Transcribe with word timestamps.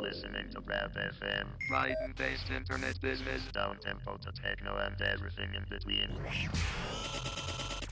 You're 0.00 0.08
listening 0.10 0.48
to 0.52 0.60
Rap 0.60 0.94
FM. 0.94 1.46
Brighton-based 1.68 2.50
internet 2.50 2.98
business. 3.02 3.42
Down 3.52 3.76
tempo 3.84 4.16
to 4.16 4.32
techno 4.32 4.76
and 4.76 5.00
everything 5.02 5.50
in 5.54 5.64
between. 5.68 6.08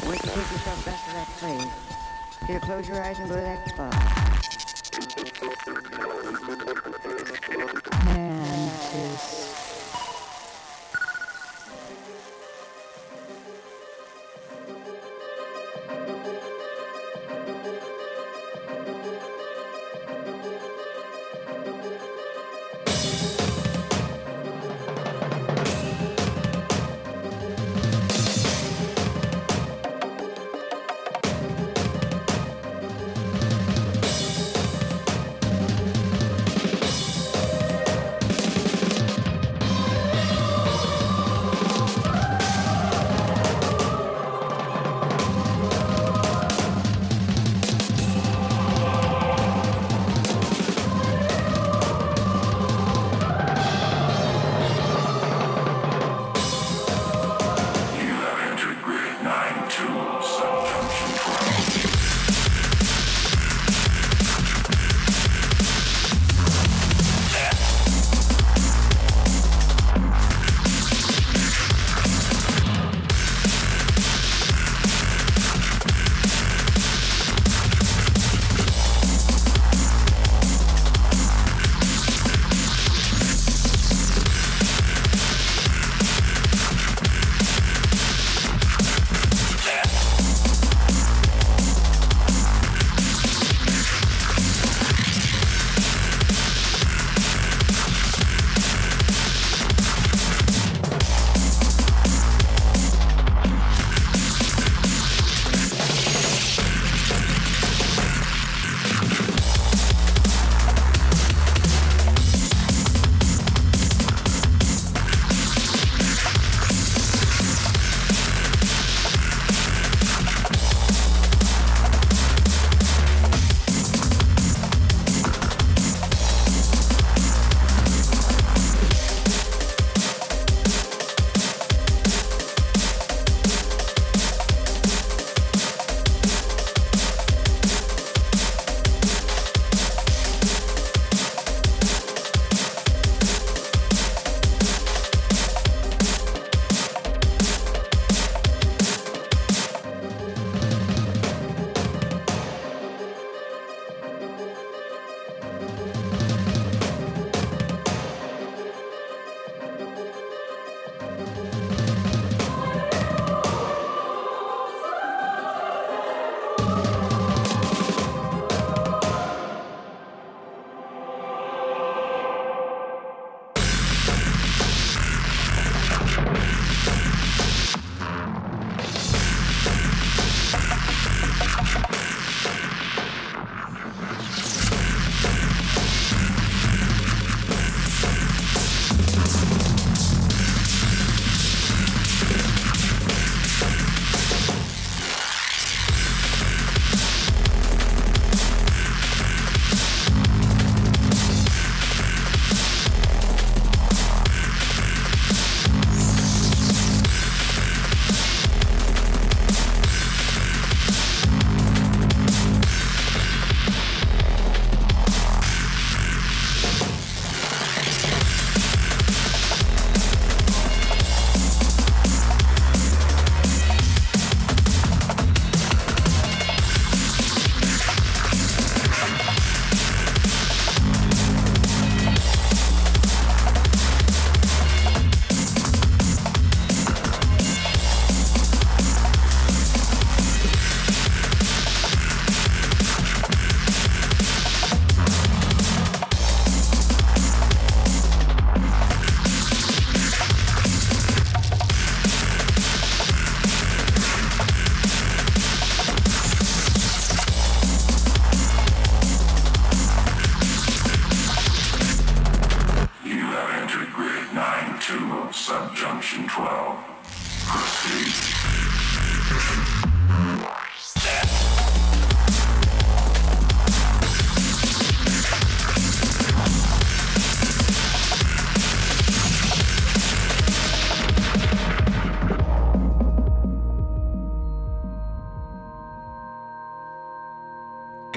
Once 0.06 0.24
you 0.24 0.30
take 0.30 0.52
yourself 0.52 0.86
back 0.86 1.06
to 1.06 1.12
that 1.14 1.28
place, 1.40 1.74
you 2.50 2.60
close 2.60 2.88
your 2.88 3.02
eyes 3.04 3.18
and 3.18 3.30
go 3.30 3.36
to 3.36 3.42
that 3.42 3.70
spot. 3.70 4.57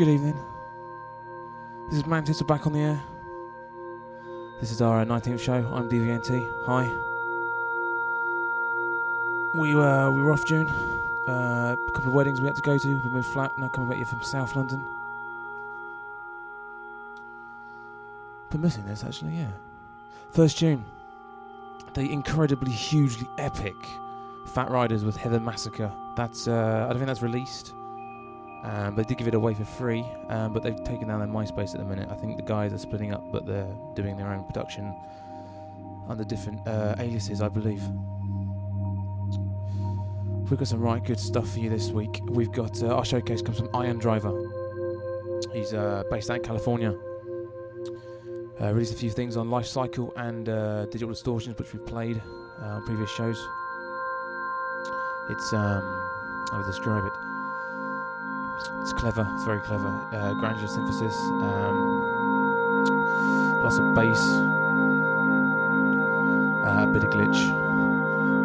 Good 0.01 0.09
evening. 0.09 0.43
This 1.91 1.99
is 1.99 2.07
Mantis 2.07 2.41
back 2.41 2.67
on 2.67 2.73
the 2.73 2.79
air. 2.79 3.03
This 4.59 4.71
is 4.71 4.81
our 4.81 5.03
uh, 5.03 5.05
19th 5.05 5.41
show. 5.41 5.71
I'm 5.75 5.91
DVNT. 5.91 6.51
Hi. 6.65 6.85
We 9.59 9.75
uh, 9.75 10.11
we 10.11 10.23
were 10.23 10.33
off 10.33 10.47
June. 10.47 10.67
Uh, 11.29 11.77
a 11.77 11.93
couple 11.93 12.09
of 12.09 12.15
weddings 12.15 12.41
we 12.41 12.47
had 12.47 12.57
to 12.57 12.63
go 12.63 12.79
to. 12.79 12.89
We 12.89 13.11
moved 13.11 13.27
flat. 13.27 13.51
Now 13.59 13.69
coming 13.69 13.91
back 13.91 13.99
here 13.99 14.07
from 14.07 14.23
South 14.23 14.57
London. 14.57 14.83
Been 18.49 18.63
missing 18.63 18.87
this 18.87 19.05
actually. 19.05 19.33
Yeah. 19.33 19.51
First 20.31 20.57
June. 20.57 20.83
The 21.93 22.11
incredibly 22.11 22.73
hugely 22.73 23.29
epic 23.37 23.77
Fat 24.47 24.71
Riders 24.71 25.05
with 25.05 25.19
Heather 25.19 25.41
Massacre. 25.41 25.93
That's 26.17 26.49
uh, 26.49 26.87
I 26.87 26.89
don't 26.89 27.01
think 27.01 27.07
that's 27.09 27.21
released. 27.21 27.75
Um, 28.63 28.95
they 28.95 29.05
did 29.05 29.17
give 29.17 29.29
it 29.29 29.35
away 29.35 29.55
for 29.55 29.65
free, 29.65 30.05
um, 30.29 30.53
but 30.53 30.63
they've 30.63 30.77
taken 30.85 31.09
down 31.09 31.21
their 31.21 31.29
MySpace 31.29 31.75
at 31.75 31.79
the 31.79 31.85
minute. 31.85 32.09
I 32.11 32.15
think 32.15 32.37
the 32.37 32.43
guys 32.43 32.73
are 32.73 32.79
splitting 32.79 33.13
up, 33.13 33.25
but 33.33 33.47
they're 33.47 33.75
doing 33.95 34.17
their 34.17 34.29
own 34.29 34.45
production 34.45 34.95
under 36.09 36.25
different 36.25 36.67
uh, 36.67 36.95
aliases, 36.99 37.41
I 37.41 37.49
believe. 37.49 37.83
We've 40.51 40.59
got 40.59 40.69
some 40.69 40.81
right 40.81 41.03
good 41.03 41.21
stuff 41.21 41.53
for 41.53 41.61
you 41.61 41.71
this 41.71 41.91
week. 41.91 42.21
We've 42.25 42.51
got 42.51 42.83
uh, 42.83 42.89
our 42.89 43.05
showcase 43.05 43.41
comes 43.41 43.59
from 43.59 43.75
Ion 43.75 43.99
Driver. 43.99 44.33
He's 45.53 45.73
uh, 45.73 46.03
based 46.11 46.29
out 46.29 46.39
in 46.39 46.43
California. 46.43 46.95
Uh, 48.61 48.73
released 48.73 48.93
a 48.93 48.97
few 48.97 49.11
things 49.11 49.37
on 49.37 49.49
Life 49.49 49.67
Cycle 49.67 50.13
and 50.17 50.49
uh, 50.49 50.85
Digital 50.87 51.11
Distortions, 51.11 51.57
which 51.57 51.73
we've 51.73 51.87
played 51.87 52.21
uh, 52.61 52.67
on 52.67 52.85
previous 52.85 53.11
shows. 53.11 53.39
It's 55.31 55.53
um, 55.53 55.83
I 56.53 56.57
would 56.59 56.67
describe 56.67 57.05
it. 57.05 57.30
It's 58.81 58.93
clever. 58.93 59.27
It's 59.35 59.45
very 59.45 59.61
clever. 59.61 59.89
Uh, 60.13 60.35
granular 60.35 60.69
synthesis. 60.69 61.17
Um, 61.17 61.77
lots 63.63 63.79
of 63.79 63.95
bass. 63.95 64.21
Uh, 66.67 66.85
a 66.85 66.93
bit 66.93 67.05
of 67.05 67.11
glitch. 67.11 67.41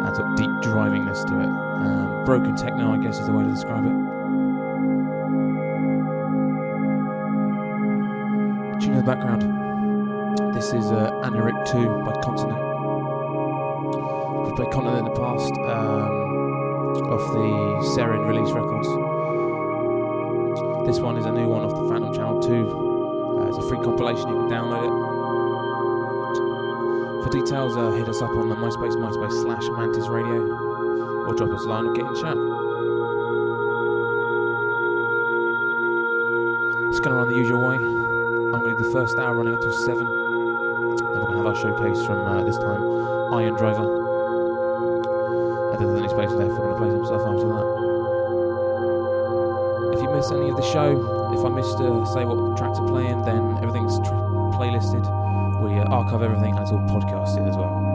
And 0.06 0.16
sort 0.16 0.30
of 0.30 0.36
deep 0.36 0.50
drivingness 0.62 1.26
to 1.26 1.40
it. 1.40 1.48
Um, 1.48 2.24
broken 2.24 2.56
techno, 2.56 2.92
I 2.92 2.98
guess, 2.98 3.18
is 3.18 3.26
the 3.26 3.32
way 3.32 3.44
to 3.44 3.50
describe 3.50 3.84
it. 3.84 3.92
Tune 8.80 8.92
in 8.92 8.98
the 8.98 9.02
background. 9.04 9.42
This 10.54 10.72
is 10.72 10.90
uh, 10.90 11.10
Anuric 11.24 11.70
2 11.70 12.04
by 12.04 12.12
Continent. 12.22 12.58
We've 14.46 14.56
played 14.56 14.70
Continent 14.70 15.06
in 15.06 15.12
the 15.12 15.20
past 15.20 15.52
um, 15.52 16.26
off 17.10 17.32
the 17.32 17.48
Seren 17.94 18.26
release 18.26 18.52
records. 18.52 19.05
This 20.86 21.00
one 21.00 21.18
is 21.18 21.26
a 21.26 21.32
new 21.32 21.48
one 21.48 21.66
off 21.66 21.74
the 21.74 21.82
Phantom 21.90 22.14
Channel 22.14 22.38
2. 22.38 22.46
Uh, 22.46 23.48
it's 23.50 23.58
a 23.58 23.62
free 23.66 23.82
compilation, 23.82 24.28
you 24.28 24.38
can 24.38 24.46
download 24.46 24.86
it. 24.86 24.94
For 27.24 27.30
details, 27.34 27.76
uh, 27.76 27.90
hit 27.90 28.08
us 28.08 28.22
up 28.22 28.30
on 28.30 28.48
the 28.48 28.54
MySpace, 28.54 28.94
MySpace 28.94 29.42
slash 29.42 29.66
Mantis 29.74 30.06
Radio, 30.06 30.46
or 31.26 31.34
drop 31.34 31.50
us 31.50 31.64
a 31.64 31.68
line 31.68 31.86
or 31.86 31.92
get 31.92 32.06
in 32.06 32.14
chat. 32.14 32.38
It's 36.94 37.02
going 37.02 37.10
to 37.10 37.18
run 37.18 37.34
the 37.34 37.36
usual 37.36 37.66
way. 37.66 37.82
I'm 37.82 38.62
going 38.62 38.76
to 38.76 38.78
do 38.78 38.86
the 38.86 38.92
first 38.94 39.18
hour 39.18 39.34
running 39.34 39.54
up 39.54 39.60
till 39.60 39.72
7. 39.74 39.98
Then 39.98 40.06
we're 41.18 41.26
going 41.26 41.32
to 41.32 41.38
have 41.42 41.46
our 41.50 41.56
showcase 41.56 42.06
from 42.06 42.22
uh, 42.22 42.44
this 42.44 42.58
time 42.58 43.34
Ion 43.34 43.58
Driver. 43.58 43.90
And 45.74 45.82
then 45.82 45.88
there's 45.90 45.98
any 45.98 46.14
space 46.14 46.30
left, 46.30 46.54
we're 46.54 46.78
going 46.78 46.78
to 46.78 46.78
play 46.78 46.90
some 46.94 47.06
stuff 47.06 47.26
after 47.26 47.48
that 47.48 47.75
you 50.06 50.14
miss 50.14 50.30
any 50.30 50.50
of 50.50 50.56
the 50.56 50.62
show, 50.62 50.94
if 51.32 51.44
I 51.44 51.48
missed 51.48 51.78
uh, 51.78 52.04
say 52.06 52.24
what 52.24 52.56
tracks 52.56 52.78
are 52.78 52.88
playing, 52.88 53.22
then 53.24 53.58
everything's 53.62 53.98
tr- 53.98 54.14
playlisted. 54.54 55.02
We 55.62 55.78
uh, 55.78 55.84
archive 55.90 56.22
everything 56.22 56.54
and 56.54 56.62
it's 56.62 56.70
all 56.70 56.80
podcasted 56.86 57.48
as 57.48 57.56
well. 57.56 57.85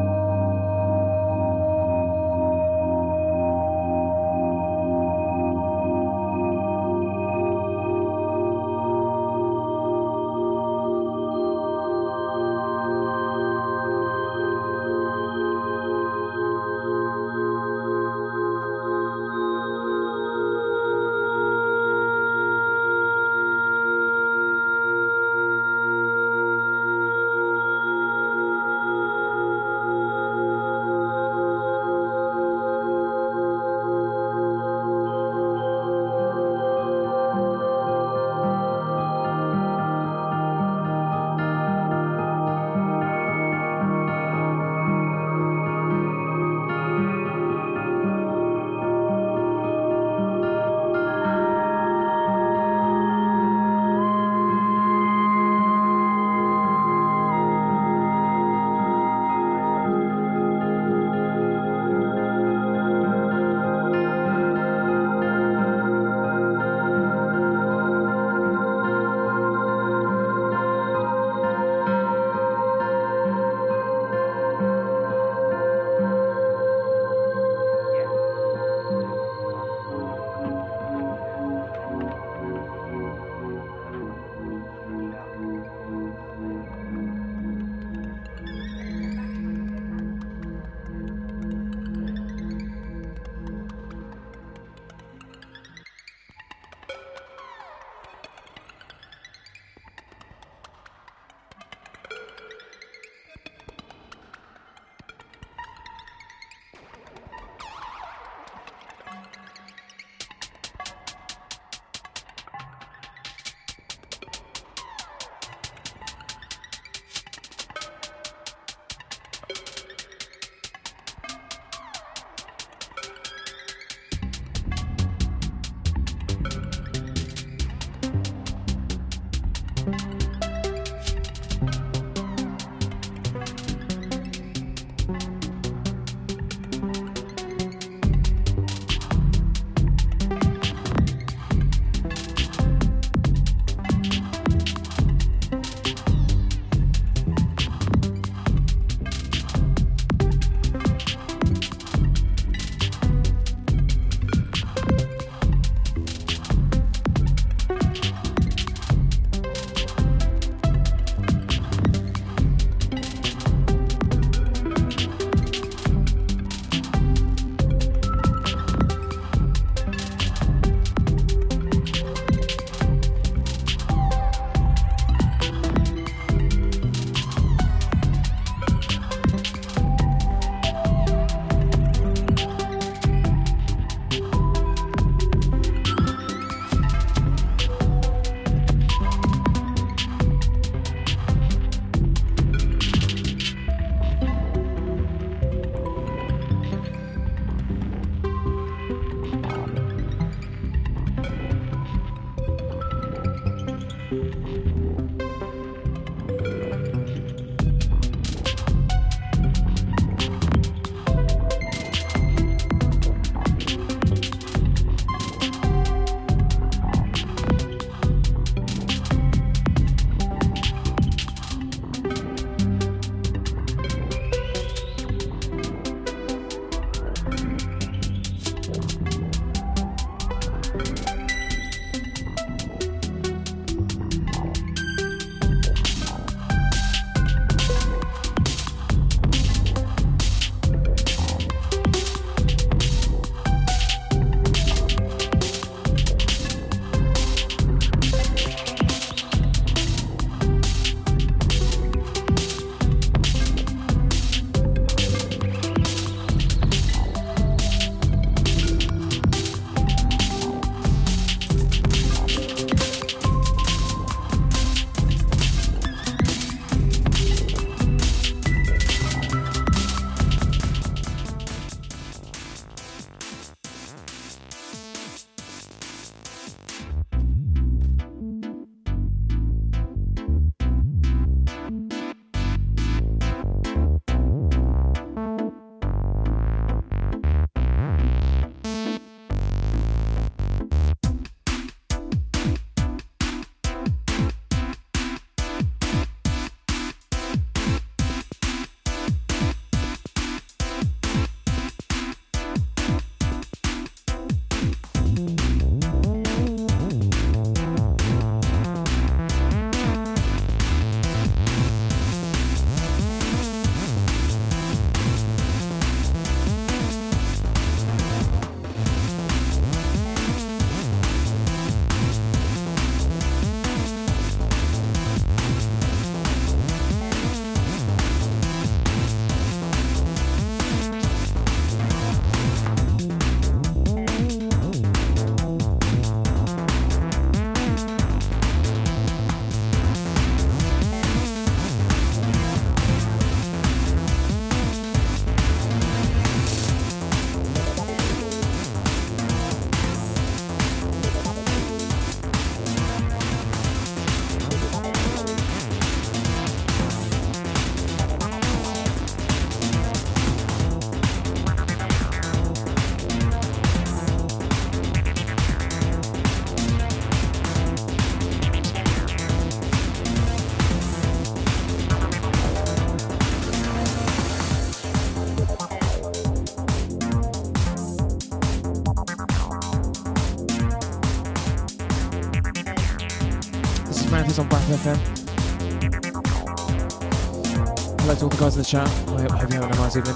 Chat. 388.72 388.88
I 388.88 389.22
hope 389.38 389.52
you're 389.52 389.62
having 389.62 389.76
a 389.76 389.82
nice 389.82 389.98
evening. 389.98 390.16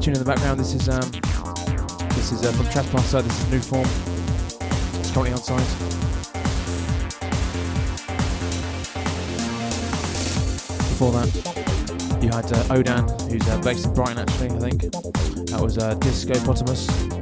Tune 0.00 0.14
in 0.14 0.18
the 0.18 0.24
background. 0.26 0.58
This 0.58 0.74
is 0.74 0.88
um, 0.88 1.08
this 2.16 2.32
is 2.32 2.44
uh, 2.44 2.50
from 2.50 2.66
Trespasser. 2.66 3.22
This 3.22 3.44
is 3.44 3.50
New 3.52 3.60
Form. 3.60 3.86
It's 4.98 5.12
currently 5.12 5.30
on 5.30 5.38
site. 5.38 5.60
Before 10.90 11.12
that, 11.12 12.20
you 12.20 12.30
had 12.30 12.52
uh, 12.52 12.74
Odan, 12.74 13.30
who's 13.30 13.48
uh, 13.48 13.60
based 13.60 13.86
in 13.86 13.94
Brighton 13.94 14.18
actually, 14.18 14.50
I 14.50 14.58
think. 14.58 14.80
That 15.50 15.60
was 15.60 15.78
uh, 15.78 15.94
Disco 15.94 16.34
Potamus. 16.44 17.13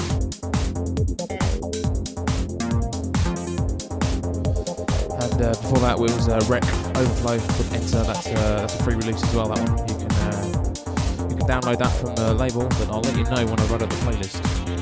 Before 5.73 5.89
that, 5.89 5.99
was 5.99 6.29
uh, 6.29 6.39
Rec 6.49 6.65
Overflow 6.97 7.35
with 7.37 7.73
Enter. 7.73 8.05
That's, 8.05 8.27
uh, 8.27 8.33
that's 8.33 8.75
a 8.75 8.83
free 8.83 8.95
release 8.95 9.23
as 9.23 9.35
well. 9.35 9.49
That 9.49 9.67
one 9.67 9.89
you 9.89 9.95
can 9.95 10.13
uh, 10.13 11.29
you 11.31 11.37
can 11.37 11.47
download 11.47 11.79
that 11.79 11.93
from 11.99 12.15
the 12.15 12.35
label, 12.35 12.69
but 12.69 12.91
I'll 12.91 13.01
let 13.01 13.17
you 13.17 13.25
know 13.25 13.47
when 13.47 13.59
I 13.59 13.65
run 13.67 13.83
up 13.83 13.89
the 13.89 13.97
playlist. 13.97 14.82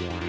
Wow. 0.00 0.21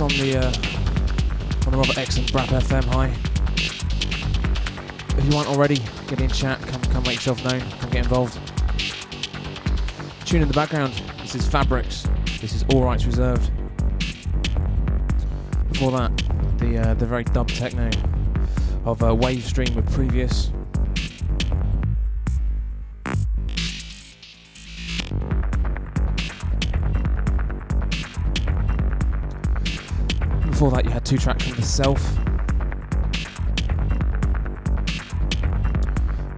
On 0.00 0.08
the 0.08 0.36
uh, 0.36 0.46
on 1.66 1.72
the 1.72 1.78
and 1.78 2.26
Brap 2.32 2.48
FM. 2.48 2.84
Hi. 2.84 3.06
If 5.16 5.24
you 5.24 5.38
aren't 5.38 5.48
already, 5.48 5.76
get 6.06 6.20
in 6.20 6.28
chat. 6.28 6.60
Come 6.62 6.82
come 6.82 7.02
make 7.04 7.14
yourself 7.14 7.42
known. 7.44 7.60
Come 7.80 7.90
get 7.90 8.04
involved. 8.04 8.38
Tune 10.26 10.42
in 10.42 10.48
the 10.48 10.54
background. 10.54 10.92
This 11.22 11.34
is 11.34 11.46
Fabrics. 11.46 12.06
This 12.40 12.54
is 12.54 12.64
All 12.72 12.84
Rights 12.84 13.06
Reserved. 13.06 13.50
Before 15.72 15.92
that, 15.92 16.12
the 16.58 16.78
uh, 16.78 16.94
the 16.94 17.06
very 17.06 17.24
dub 17.24 17.48
techno 17.48 17.86
of 18.84 19.02
uh, 19.02 19.14
Wavestream 19.14 19.74
with 19.74 19.90
previous. 19.92 20.50
Before 30.56 30.70
that, 30.70 30.86
you 30.86 30.90
had 30.90 31.04
two 31.04 31.18
tracks 31.18 31.46
from 31.46 31.56
the 31.56 31.62
Self. 31.62 32.02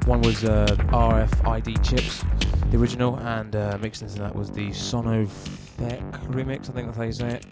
One 0.09 0.23
was 0.23 0.43
uh, 0.43 0.67
RFID 0.89 1.89
chips, 1.89 2.25
the 2.73 2.79
original, 2.79 3.17
and 3.21 3.55
uh, 3.55 3.79
mixed 3.81 4.03
into 4.03 4.19
that 4.19 4.35
was 4.35 4.51
the 4.51 4.71
Sonofec 4.71 6.03
remix. 6.33 6.69
I 6.69 6.73
think 6.73 6.89
that's 6.89 6.97
how 6.97 7.05
you 7.05 7.13
say 7.13 7.29
it. 7.29 7.47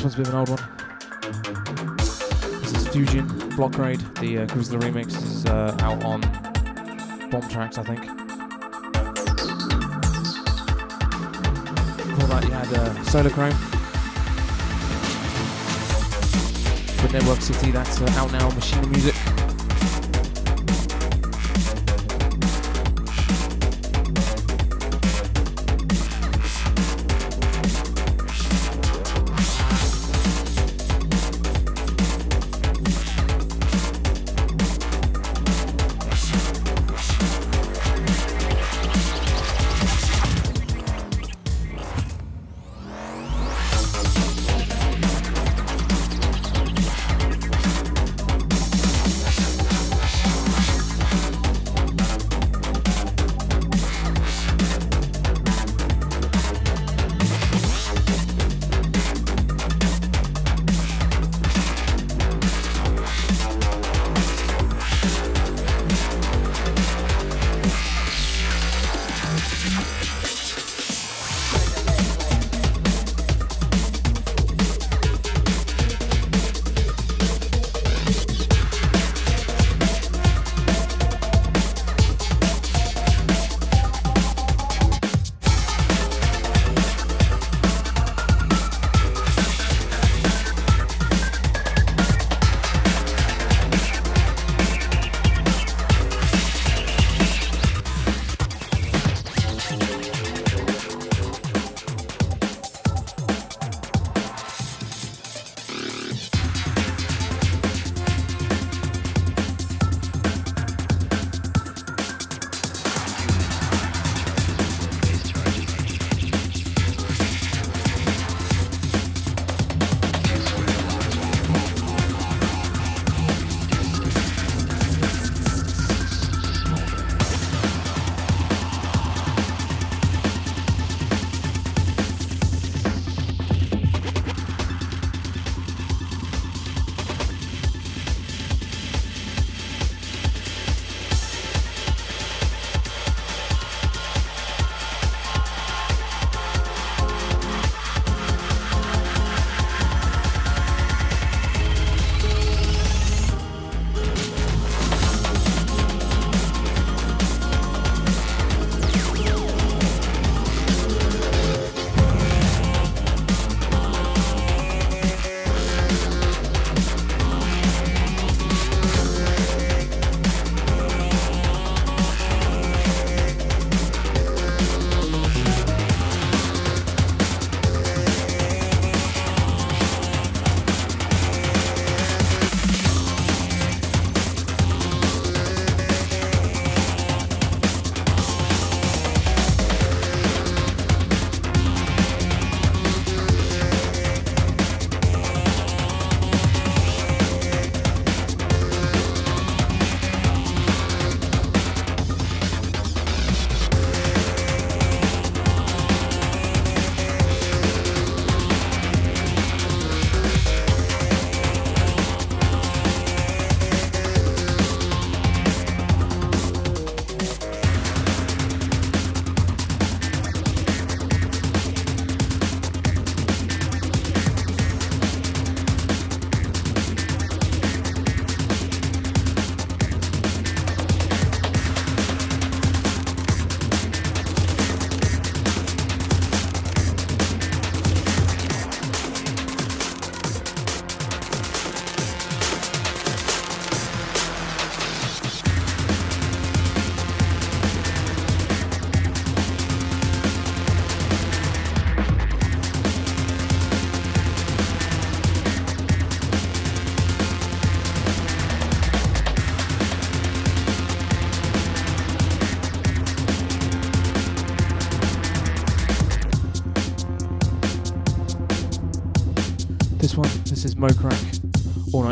This 0.00 0.04
one's 0.04 0.14
a 0.14 0.18
bit 0.18 0.28
of 0.28 0.32
an 0.32 0.40
old 0.40 0.48
one. 0.48 1.96
This 2.62 2.72
is 2.72 2.88
Fusion 2.88 3.26
Block 3.54 3.76
Raid, 3.76 4.00
the 4.16 4.38
uh, 4.38 4.46
Grizzly 4.46 4.78
remix. 4.78 5.08
Is 5.08 5.44
uh, 5.44 5.76
out 5.80 6.02
on 6.02 6.22
Bomb 7.30 7.46
Tracks, 7.50 7.76
I 7.76 7.82
think. 7.82 8.00
Before 11.98 12.28
that, 12.28 12.44
you 12.44 12.50
had 12.50 12.72
uh, 12.72 13.04
Solar 13.04 13.28
Chrome. 13.28 13.50
With 17.02 17.12
Network 17.12 17.42
City, 17.42 17.70
that's 17.70 18.00
uh, 18.00 18.06
out 18.16 18.32
now 18.32 18.48
on 18.48 18.54
Machine 18.54 18.90
Music. 18.90 19.19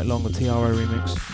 Long, 0.09 0.23
the 0.23 0.31
TRO 0.31 0.75
remix. 0.75 1.28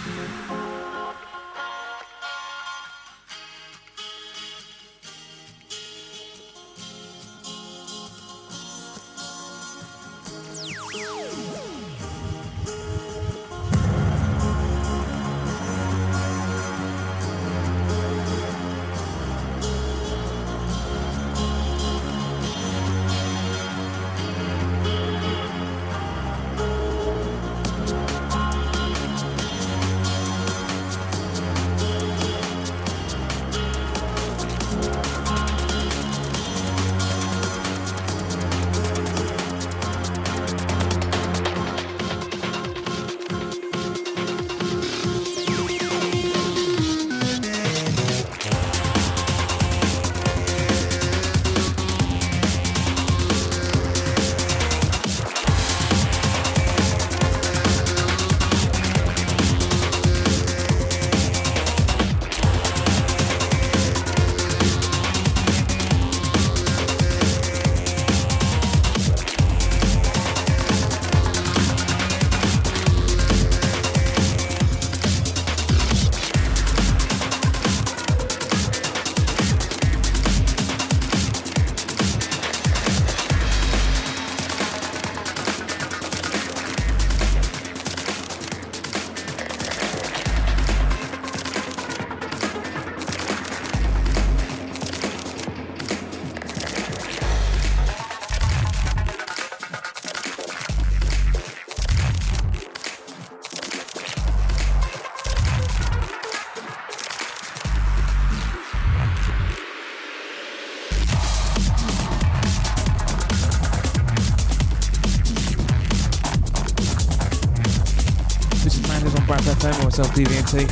DVNT. 120.14 120.68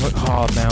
Gonna 0.00 0.18
hard 0.18 0.54
now. 0.56 0.70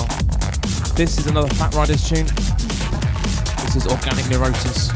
This 0.94 1.18
is 1.18 1.26
another 1.26 1.48
Fat 1.56 1.74
Riders 1.74 2.08
tune. 2.08 2.24
This 2.24 3.76
is 3.76 3.86
Organic 3.86 4.26
Neurosis. 4.30 4.88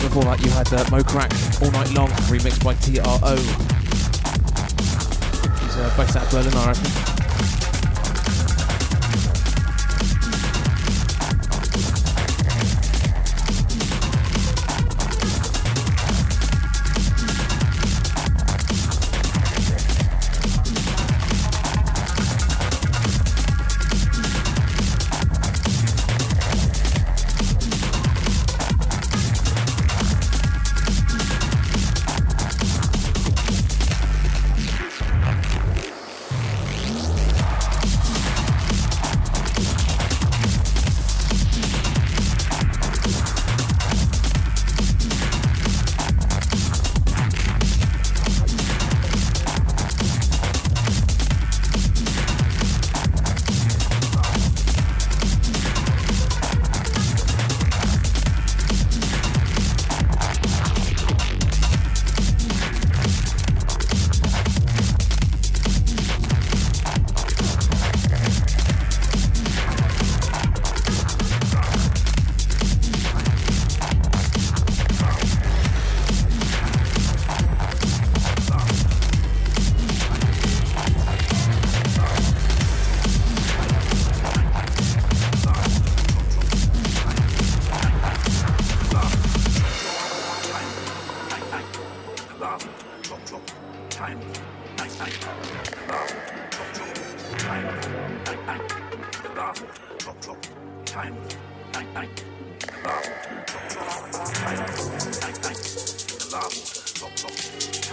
Before 0.00 0.24
that, 0.24 0.40
you 0.42 0.50
had 0.52 0.72
uh, 0.72 0.84
Mokrack 0.86 1.62
All 1.62 1.70
Night 1.70 1.92
Long, 1.92 2.08
remixed 2.30 2.64
by 2.64 2.72
TRO. 2.80 3.36
He's 5.62 5.76
uh, 5.76 5.94
based 5.98 6.16
out 6.16 6.22
of 6.24 6.30
Berlin, 6.30 6.54
I 6.54 6.68
reckon. 6.68 7.07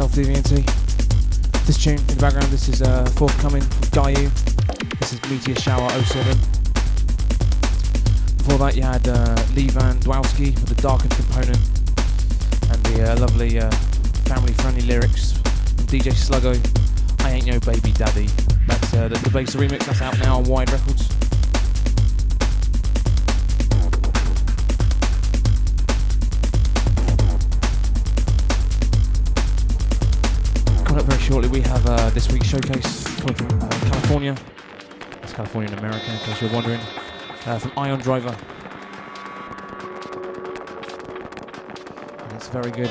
myself, 0.00 0.12
Deviancy. 0.12 1.66
This 1.66 1.82
tune 1.82 1.98
in 1.98 2.06
the 2.06 2.16
background, 2.16 2.46
this 2.48 2.68
is 2.68 2.80
uh, 2.80 3.04
forthcoming 3.16 3.60
from 3.60 3.88
Dayu. 3.88 4.98
This 4.98 5.12
is 5.12 5.20
Meteor 5.30 5.56
Shower 5.56 5.90
07. 5.90 6.38
Before 8.38 8.58
that, 8.58 8.76
you 8.76 8.82
had 8.82 9.06
uh, 9.06 9.36
Lee 9.54 9.68
Van 9.68 9.96
Dowski 10.00 10.54
with 10.54 10.74
the 10.74 10.80
darkened 10.80 11.10
component 11.10 11.58
and 12.70 12.82
the 12.86 13.12
uh, 13.12 13.20
lovely 13.20 13.58
uh, 13.58 13.70
family 14.24 14.54
friendly 14.54 14.82
lyrics 14.82 15.32
from 15.32 15.86
DJ 15.86 16.12
Sluggo. 16.16 16.56
I 17.24 17.32
ain't 17.32 17.46
no 17.46 17.60
baby 17.60 17.92
daddy. 17.92 18.28
That's 18.66 18.94
uh, 18.94 19.08
the, 19.08 19.18
the 19.18 19.30
bass 19.30 19.54
remix 19.54 19.84
that's 19.84 20.00
out 20.00 20.18
now 20.20 20.38
on 20.38 20.44
Wide 20.44 20.70
Records. 20.70 21.09
Uh, 32.10 32.12
this 32.12 32.32
week's 32.32 32.48
showcase 32.48 33.04
coming 33.20 33.34
from 33.34 33.62
uh, 33.62 33.68
California. 33.68 34.36
It's 35.22 35.32
California 35.32 35.70
in 35.70 35.78
America, 35.78 36.10
in 36.10 36.18
case 36.18 36.42
you're 36.42 36.50
wondering. 36.50 36.80
Uh, 37.46 37.58
from 37.58 37.72
Ion 37.76 38.00
Driver. 38.00 38.36
And 42.18 42.32
it's 42.32 42.48
very 42.48 42.72
good. 42.72 42.90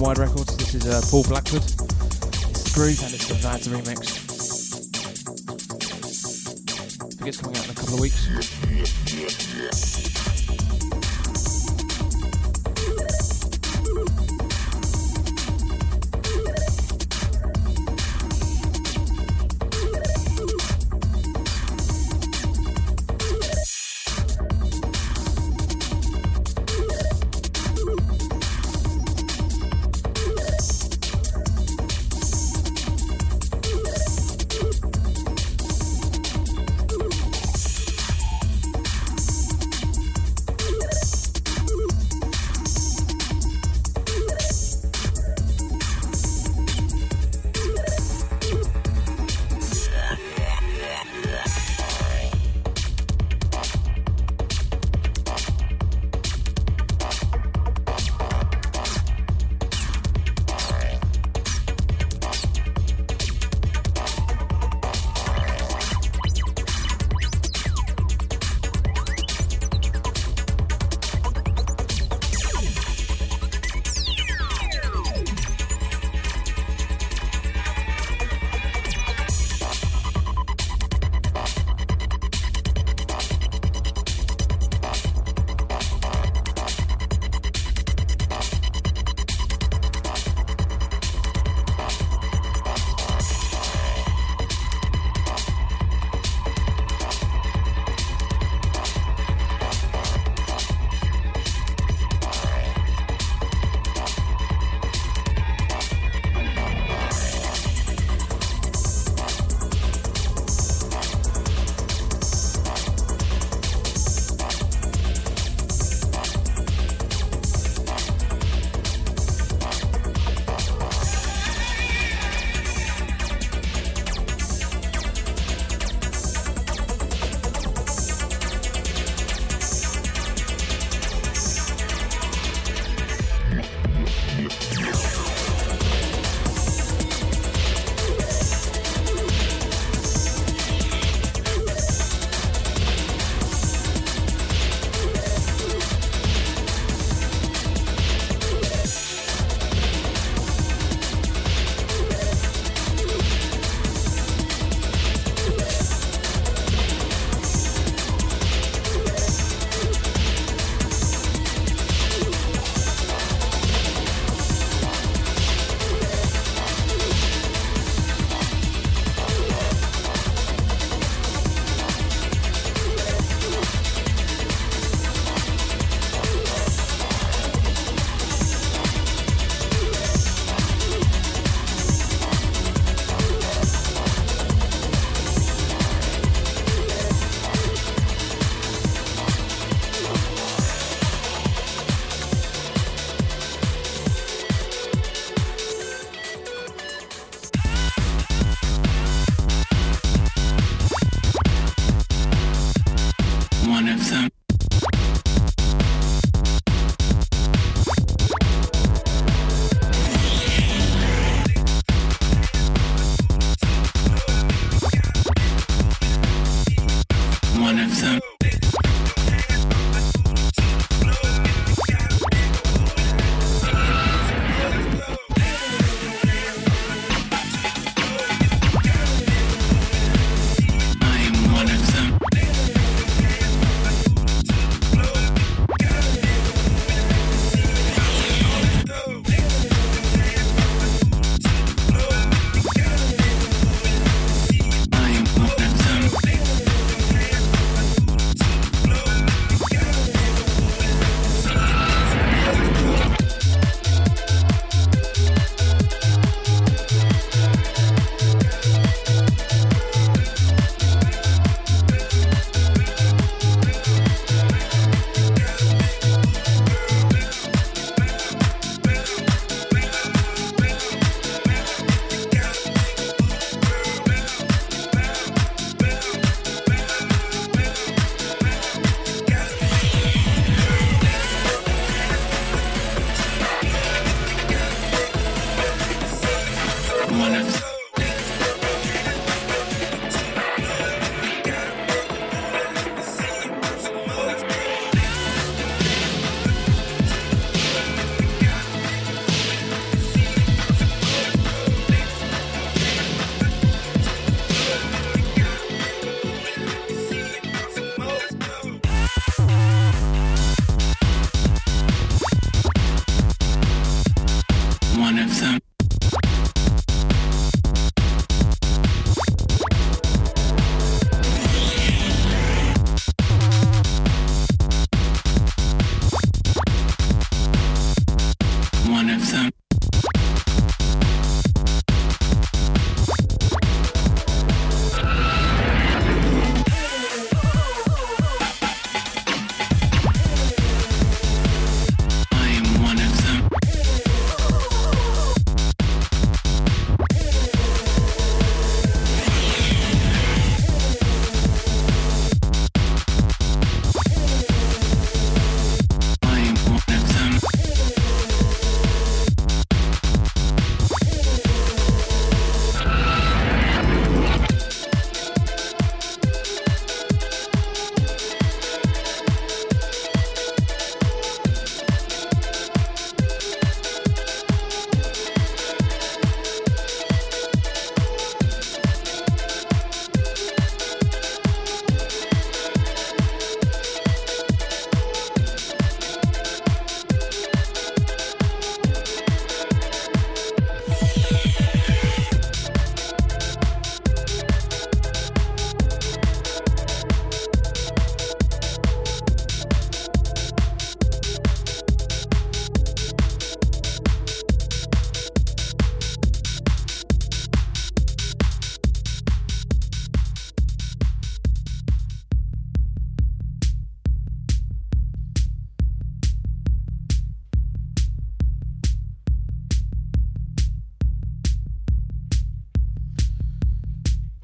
Wide 0.00 0.18
Records. 0.18 0.56
This 0.56 0.74
is 0.74 0.86
uh, 0.86 1.00
Paul 1.10 1.22
Blackwood. 1.24 1.62
It's 1.62 2.74
Groove 2.74 3.02
and 3.02 3.14
it's 3.14 3.28
the 3.28 3.34
Vads 3.34 3.68
remix. 3.68 4.26
I 7.02 7.08
think 7.08 7.28
it's 7.28 7.40
coming 7.40 7.56
out 7.56 7.64
in 7.64 7.70
a 7.70 7.74
couple 7.74 7.94
of 7.94 8.00
weeks. 8.00 8.65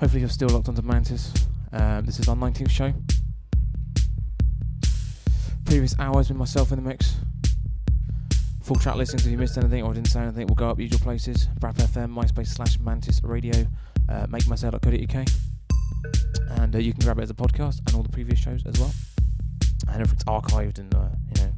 Hopefully, 0.03 0.23
you're 0.23 0.31
still 0.31 0.49
locked 0.49 0.69
onto 0.69 0.83
Mantis. 0.83 1.33
Um, 1.71 2.05
this 2.05 2.19
is 2.19 2.29
our 2.29 2.35
19th 2.35 2.71
show. 2.71 2.93
Previous 5.65 5.97
hours 6.01 6.29
with 6.29 6.37
myself 6.37 6.73
in 6.73 6.83
the 6.83 6.89
mix. 6.89 7.15
Full 8.65 8.75
track 8.75 8.97
listings 8.97 9.25
if 9.25 9.31
you 9.31 9.39
missed 9.39 9.57
anything 9.57 9.85
or 9.85 9.95
didn't 9.95 10.09
say 10.09 10.19
anything 10.19 10.49
will 10.49 10.57
go 10.57 10.69
up 10.69 10.81
usual 10.81 10.99
places. 10.99 11.47
Brap 11.61 11.77
FM, 11.77 12.13
MySpace 12.13 12.49
slash 12.49 12.81
Mantis 12.81 13.21
Radio, 13.23 13.65
uh, 14.09 14.27
makemyself.co.uk. 14.27 15.29
And 16.59 16.75
uh, 16.75 16.79
you 16.81 16.93
can 16.93 17.05
grab 17.05 17.21
it 17.21 17.23
as 17.23 17.31
a 17.31 17.35
podcast 17.35 17.79
and 17.87 17.95
all 17.95 18.03
the 18.03 18.09
previous 18.09 18.41
shows 18.41 18.67
as 18.67 18.81
well. 18.81 18.91
And 19.87 20.03
everything's 20.03 20.25
archived 20.25 20.81
and, 20.81 20.93
uh, 20.97 21.11
you 21.29 21.45
know, 21.45 21.53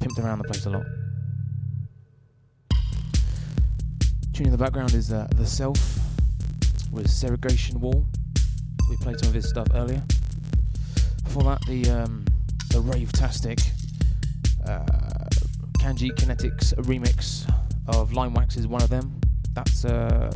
pimped 0.00 0.18
around 0.18 0.38
the 0.38 0.44
place 0.48 0.66
a 0.66 0.70
lot. 0.70 0.84
Tuning 4.32 4.46
in 4.46 4.50
the 4.50 4.58
background 4.58 4.94
is 4.94 5.12
uh, 5.12 5.28
The 5.30 5.46
Self 5.46 6.05
with 6.90 7.10
Segregation 7.10 7.80
Wall. 7.80 8.06
We 8.88 8.96
played 8.96 9.18
some 9.18 9.28
of 9.28 9.34
his 9.34 9.48
stuff 9.48 9.68
earlier. 9.74 10.02
Before 11.24 11.42
that, 11.44 11.60
the 11.66 11.90
um, 11.90 12.24
the 12.70 12.80
Rave-tastic 12.80 13.58
uh, 14.66 14.84
Kanji 15.78 16.10
Kinetics 16.12 16.74
remix 16.84 17.48
of 17.88 18.12
Lime 18.12 18.34
Wax 18.34 18.56
is 18.56 18.66
one 18.66 18.82
of 18.82 18.90
them. 18.90 19.20
That's 19.52 19.84
uh, 19.84 20.30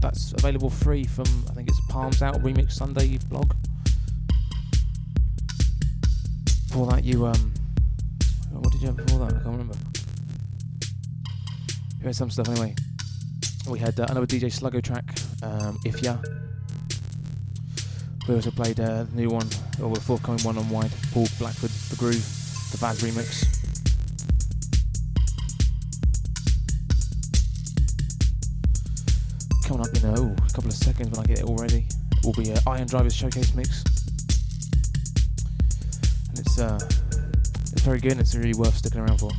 that's 0.00 0.32
available 0.32 0.70
free 0.70 1.04
from 1.04 1.26
I 1.50 1.54
think 1.54 1.68
it's 1.68 1.80
Palms 1.88 2.22
Out 2.22 2.36
Remix 2.42 2.72
Sunday 2.72 3.18
blog. 3.28 3.52
Before 6.68 6.86
that, 6.88 7.04
you 7.04 7.26
um, 7.26 7.52
what 8.50 8.72
did 8.72 8.80
you 8.82 8.88
have 8.88 8.96
before 8.96 9.20
that? 9.20 9.28
I 9.28 9.42
can't 9.42 9.46
remember. 9.46 9.74
You 11.98 12.08
had 12.08 12.16
some 12.16 12.30
stuff 12.30 12.48
anyway. 12.48 12.74
We 13.68 13.78
had 13.78 13.98
uh, 13.98 14.06
another 14.10 14.26
DJ 14.26 14.52
Sluggo 14.52 14.82
track, 14.82 15.04
um, 15.44 15.78
If 15.84 16.02
Ya. 16.02 16.16
We 18.26 18.34
also 18.34 18.50
played 18.50 18.80
uh, 18.80 19.04
the 19.04 19.16
new 19.16 19.28
one, 19.28 19.46
or 19.82 19.94
the 19.94 20.00
forthcoming 20.00 20.42
one 20.42 20.56
on 20.56 20.68
Wide, 20.70 20.90
Paul 21.12 21.26
Blackford's 21.38 21.90
The 21.90 21.96
Groove, 21.96 22.24
the 22.72 22.78
Vaz 22.78 23.02
remix. 23.02 23.44
Coming 29.68 29.86
up 29.86 29.94
in 29.94 30.04
uh, 30.04 30.20
ooh, 30.20 30.32
a 30.32 30.52
couple 30.52 30.70
of 30.70 30.72
seconds 30.72 31.10
when 31.10 31.20
I 31.20 31.24
get 31.24 31.40
it 31.40 31.44
all 31.44 31.56
ready, 31.56 31.86
will 32.22 32.32
be 32.32 32.52
uh, 32.52 32.58
Ion 32.66 32.86
Drivers 32.86 33.14
Showcase 33.14 33.54
mix. 33.54 33.84
And 36.30 36.38
it's, 36.38 36.58
uh, 36.58 36.78
it's 37.72 37.82
very 37.82 38.00
good 38.00 38.12
and 38.12 38.20
it's 38.22 38.34
really 38.34 38.54
worth 38.54 38.76
sticking 38.76 39.00
around 39.00 39.18
for. 39.18 39.30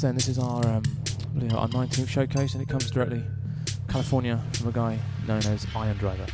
Then, 0.00 0.14
this 0.14 0.28
is 0.28 0.38
our 0.38 0.66
um, 0.66 0.82
our 1.52 1.68
19th 1.68 2.08
showcase, 2.08 2.54
and 2.54 2.62
it 2.62 2.68
comes 2.70 2.90
directly 2.90 3.22
California 3.86 4.42
from 4.54 4.68
a 4.68 4.72
guy 4.72 4.98
known 5.26 5.44
as 5.44 5.66
Ion 5.76 5.96
Driver. 5.98 6.26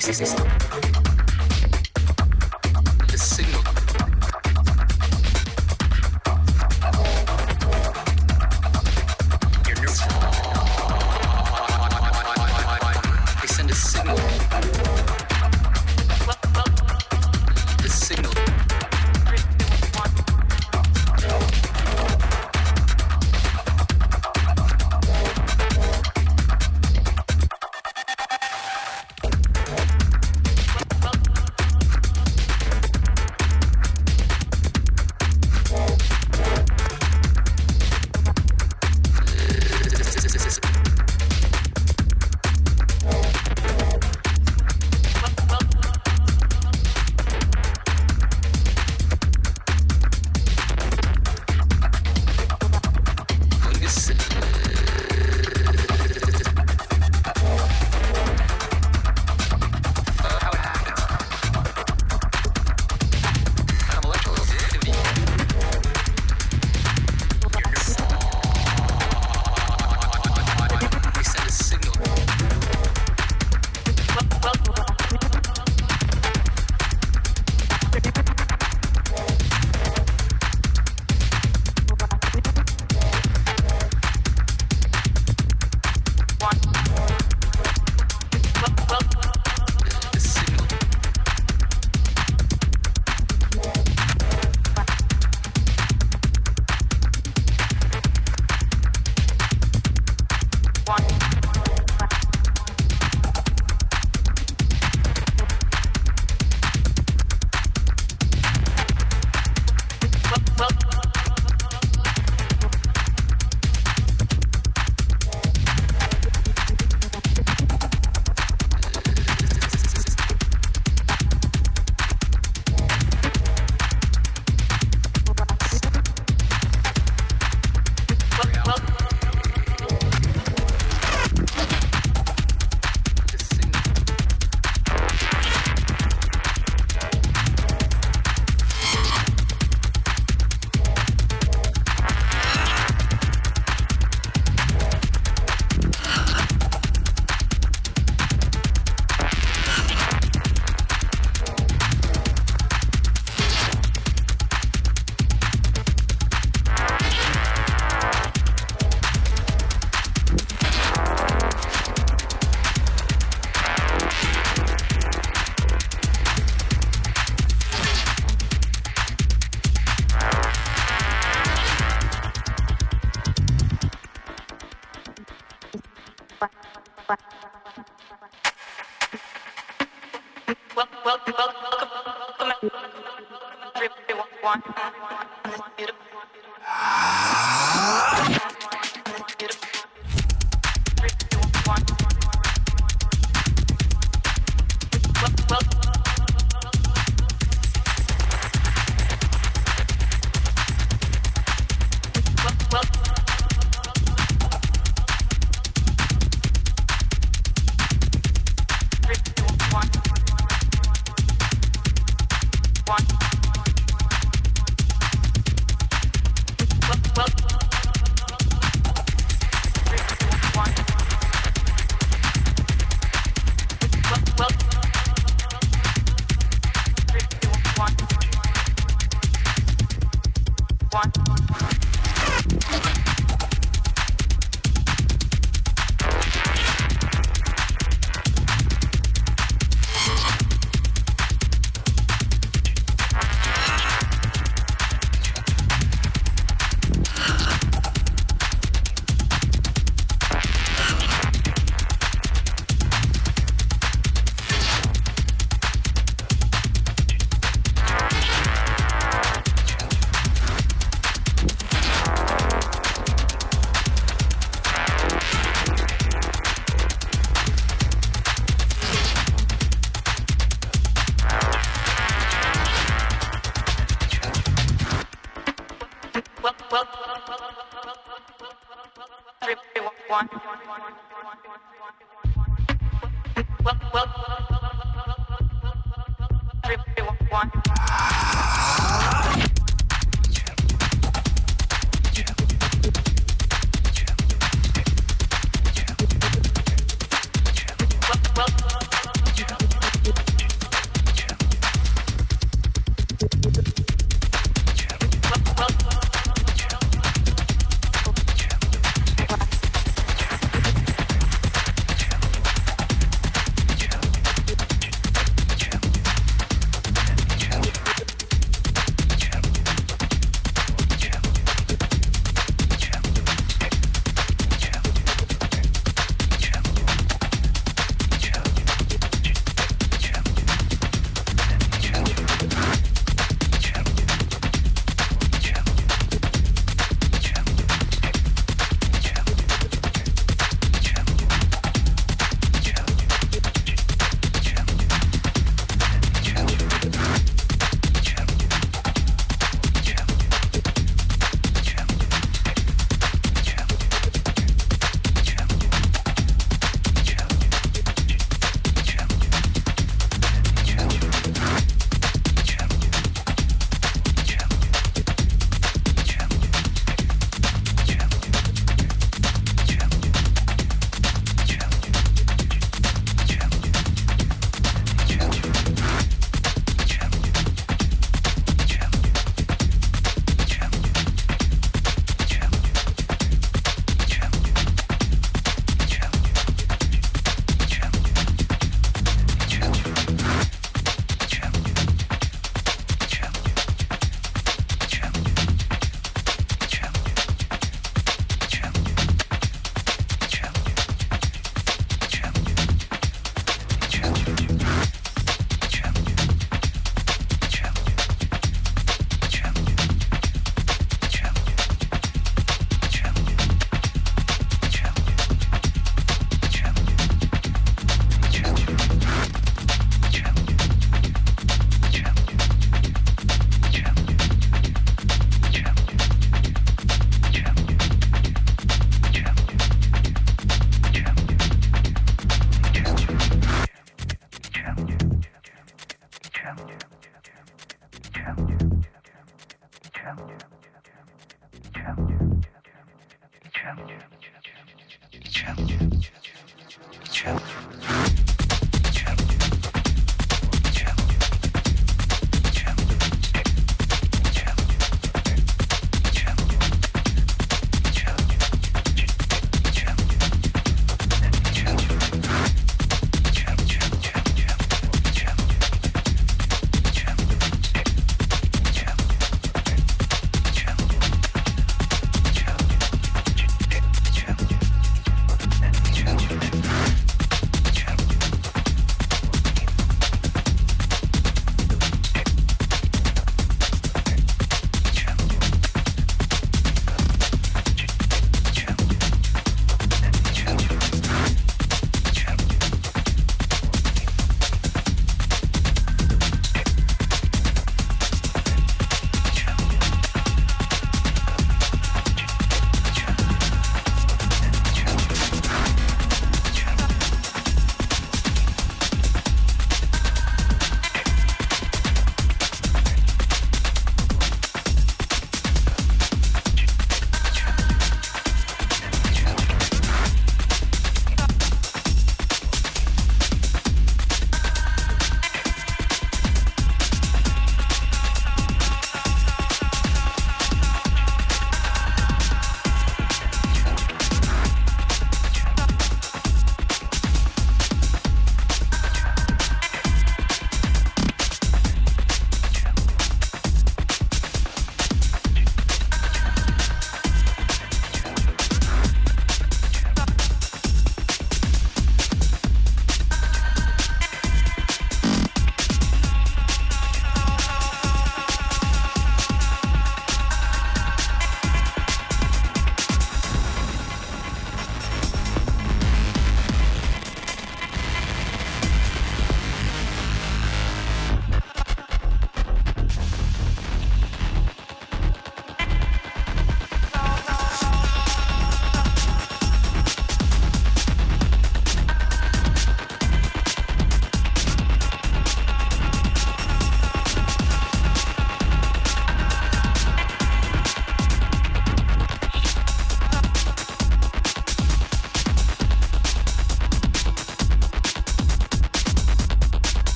sí, 0.00 0.12
sí, 0.12 0.26
sí. 0.26 0.55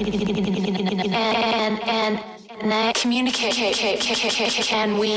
And 0.00 1.80
and 1.82 2.20
and 2.60 2.94
communicate 2.94 3.54
can 4.70 4.98
we 4.98 5.16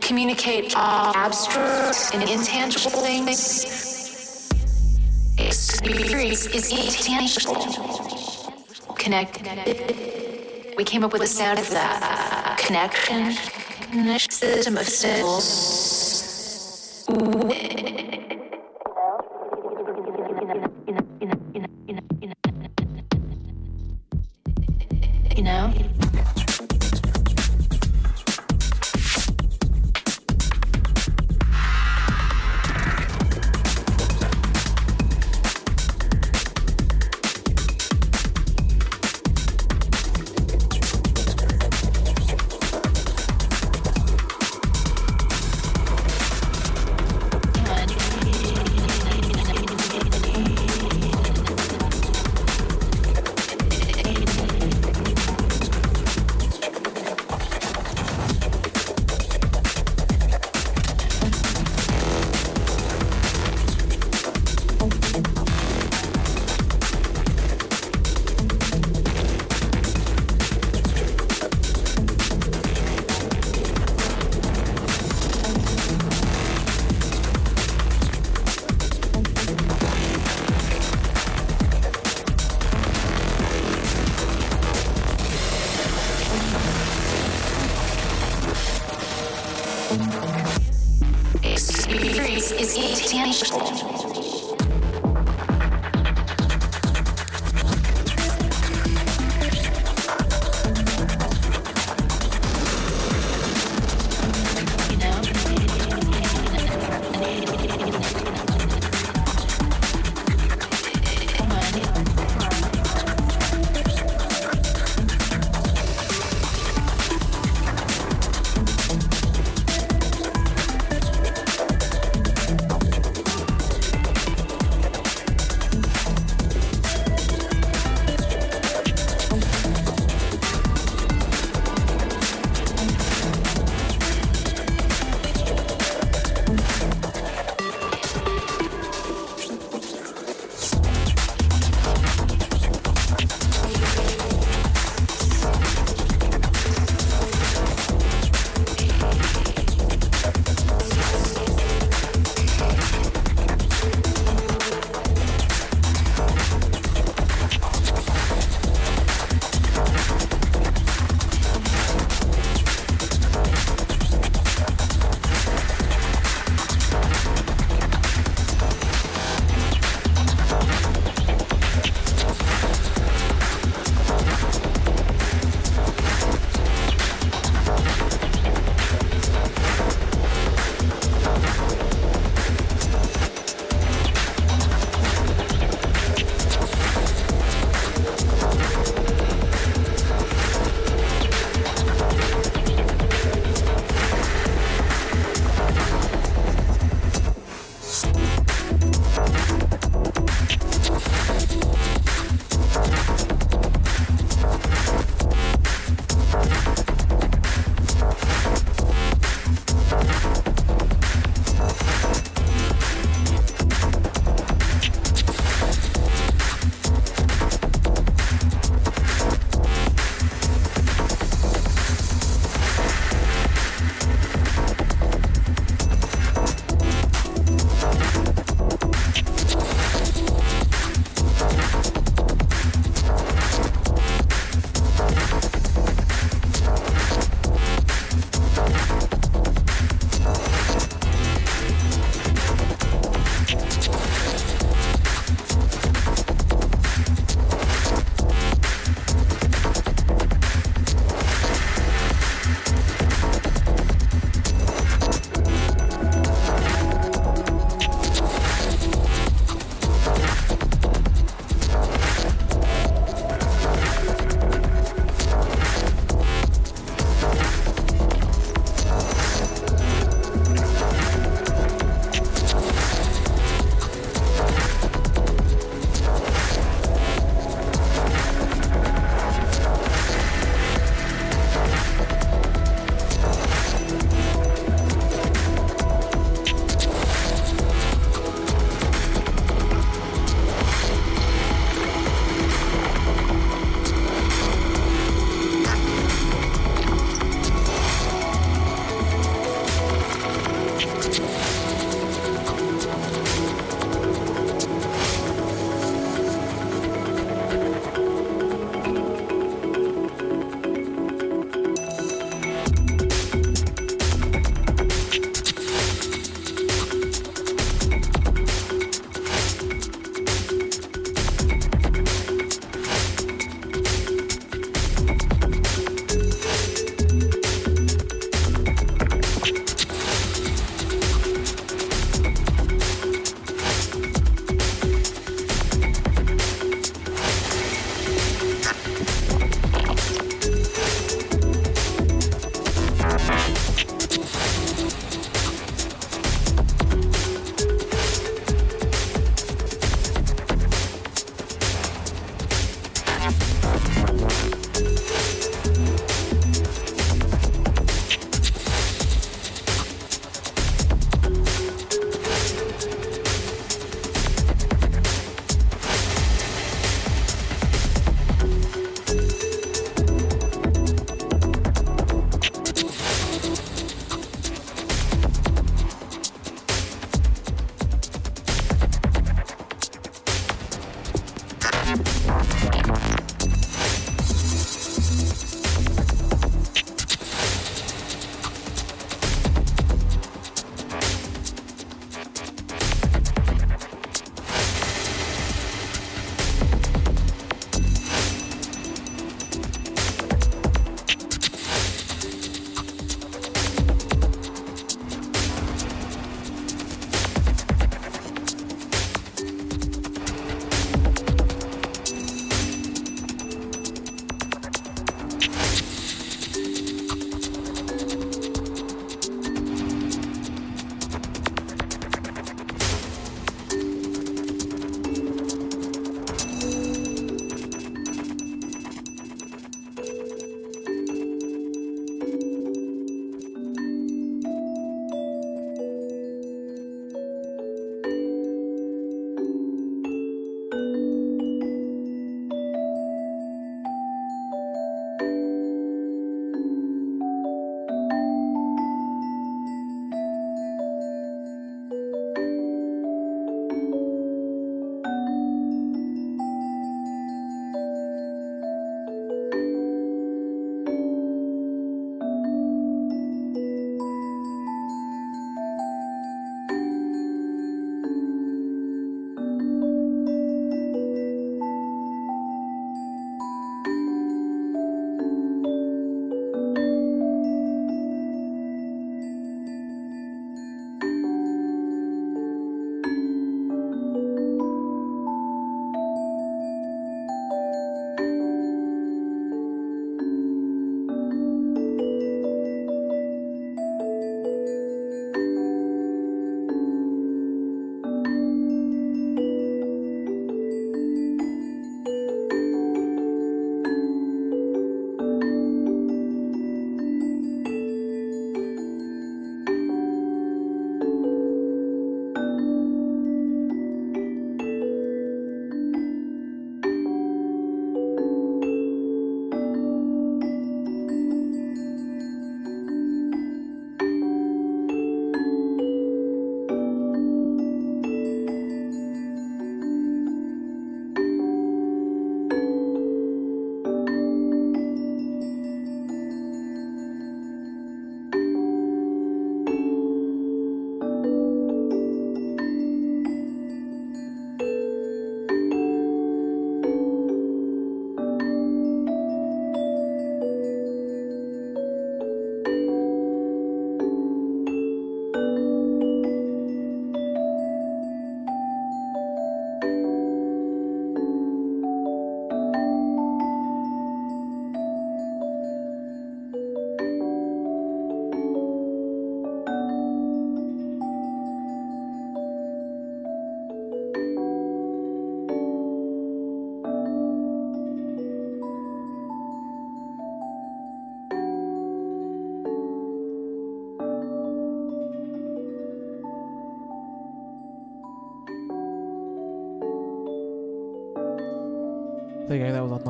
communicate 0.00 0.74
abstract 0.76 2.14
and 2.14 2.28
intangible 2.28 2.90
things 2.90 4.50
experience 5.38 6.46
is 6.46 6.70
intangible 6.72 7.54
connect 8.96 9.40
we 10.76 10.84
came 10.84 11.04
up 11.04 11.12
with 11.12 11.22
a 11.22 11.26
sound 11.26 11.58
of 11.58 11.70
that 11.70 12.58
connection 12.58 13.32
system 14.30 14.76
of 14.76 14.88
symbols 14.88 15.87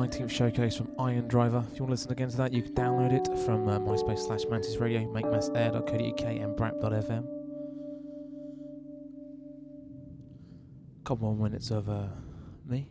19th 0.09 0.31
showcase 0.31 0.75
from 0.75 0.89
Ion 0.97 1.27
Driver. 1.27 1.63
If 1.71 1.77
you 1.77 1.83
want 1.83 1.89
to 1.89 1.91
listen 1.91 2.11
again 2.11 2.29
to 2.29 2.37
that, 2.37 2.51
you 2.51 2.63
can 2.63 2.73
download 2.73 3.13
it 3.13 3.27
from 3.45 3.67
uh, 3.67 3.77
MySpace 3.79 4.25
slash 4.25 4.41
Mantis 4.49 4.77
Radio, 4.77 5.01
makemasair.co.uk 5.01 6.23
and 6.23 6.57
brap.fm. 6.57 7.27
Couple 11.03 11.33
more 11.33 11.49
minutes 11.49 11.69
of 11.69 11.89
uh, 11.89 12.07
me. 12.65 12.87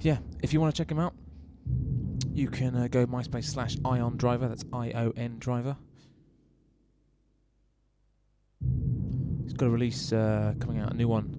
Yeah, 0.00 0.18
if 0.42 0.52
you 0.52 0.60
want 0.60 0.74
to 0.74 0.82
check 0.82 0.90
him 0.90 0.98
out, 0.98 1.14
you 2.32 2.48
can 2.48 2.74
uh, 2.74 2.88
go 2.88 3.06
MySpace 3.06 3.44
slash 3.44 3.76
Ion 3.84 4.16
Driver, 4.16 4.48
that's 4.48 4.64
I 4.72 4.90
O 4.92 5.12
N 5.16 5.36
Driver. 5.38 5.76
He's 9.44 9.52
got 9.52 9.66
a 9.66 9.70
release 9.70 10.12
uh, 10.12 10.54
coming 10.58 10.80
out, 10.80 10.92
a 10.92 10.96
new 10.96 11.06
one 11.06 11.37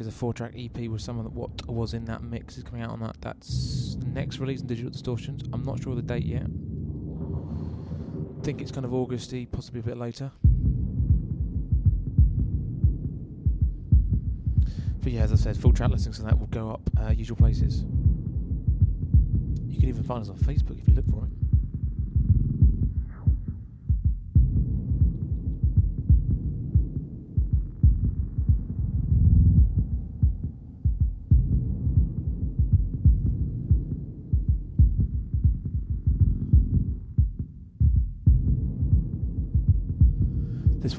I 0.00 0.02
think 0.02 0.08
it's 0.08 0.16
a 0.16 0.18
four 0.18 0.32
track 0.32 0.54
EP 0.56 0.88
with 0.88 1.02
some 1.02 1.18
of 1.18 1.24
the, 1.24 1.30
what 1.30 1.66
was 1.68 1.92
in 1.92 2.06
that 2.06 2.22
mix 2.22 2.56
is 2.56 2.62
coming 2.64 2.80
out 2.80 2.88
on 2.88 3.00
that. 3.00 3.16
That's 3.20 3.96
the 3.96 4.06
next 4.06 4.38
release 4.38 4.62
in 4.62 4.66
Digital 4.66 4.90
Distortions. 4.90 5.42
I'm 5.52 5.62
not 5.62 5.82
sure 5.82 5.94
the 5.94 6.00
date 6.00 6.24
yet. 6.24 6.46
I 6.46 8.42
think 8.42 8.62
it's 8.62 8.70
kind 8.70 8.86
of 8.86 8.94
Augusty, 8.94 9.44
possibly 9.44 9.80
a 9.80 9.82
bit 9.82 9.98
later. 9.98 10.32
But 15.02 15.12
yeah, 15.12 15.20
as 15.20 15.32
I 15.32 15.36
said, 15.36 15.58
full 15.58 15.74
track 15.74 15.90
listings 15.90 16.18
on 16.18 16.24
that 16.24 16.38
will 16.38 16.46
go 16.46 16.70
up 16.70 16.80
uh, 16.98 17.10
usual 17.10 17.36
places. 17.36 17.82
You 19.66 19.80
can 19.80 19.90
even 19.90 20.02
find 20.02 20.22
us 20.22 20.30
on 20.30 20.38
Facebook 20.38 20.80
if 20.80 20.88
you 20.88 20.94
look 20.94 21.10
for 21.10 21.26
it. 21.26 21.49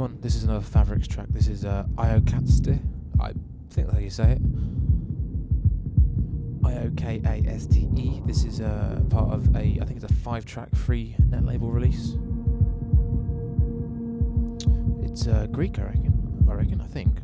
One, 0.02 0.18
this 0.20 0.34
is 0.34 0.46
another 0.46 0.66
Fabrics 0.66 1.08
track. 1.08 1.28
This 1.30 1.48
is 1.48 1.64
uh, 1.64 1.86
Iokaste. 1.94 2.80
I 3.20 3.34
think 3.70 3.86
that's 3.86 3.94
how 3.94 4.00
you 4.00 4.10
say 4.10 4.32
it. 4.32 4.42
I 6.66 6.74
O 6.80 6.92
K 6.98 7.22
A 7.24 7.48
S 7.48 7.68
T 7.68 7.88
E. 7.96 8.20
This 8.26 8.44
is 8.44 8.62
uh, 8.62 9.00
part 9.12 9.32
of 9.32 9.56
a, 9.56 9.60
I 9.60 9.86
think 9.86 10.02
it's 10.02 10.12
a 10.12 10.16
five 10.16 10.44
track 10.44 10.74
free 10.76 11.16
net 11.30 11.46
label 11.46 11.70
release. 11.70 12.16
It's 15.04 15.28
uh, 15.28 15.46
Greek, 15.52 15.78
I 15.78 15.84
reckon. 15.84 16.48
I 16.50 16.54
reckon, 16.54 16.82
I 16.82 16.88
think. 16.88 17.21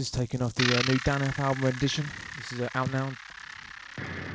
This 0.00 0.06
is 0.06 0.12
taken 0.12 0.40
off 0.40 0.54
the 0.54 0.64
uh, 0.64 0.82
new 0.90 0.98
Dan 1.04 1.20
F 1.20 1.38
album 1.40 1.64
edition. 1.64 2.06
This 2.38 2.52
is 2.52 2.60
uh, 2.62 2.70
out 2.74 2.90
now. 2.90 3.12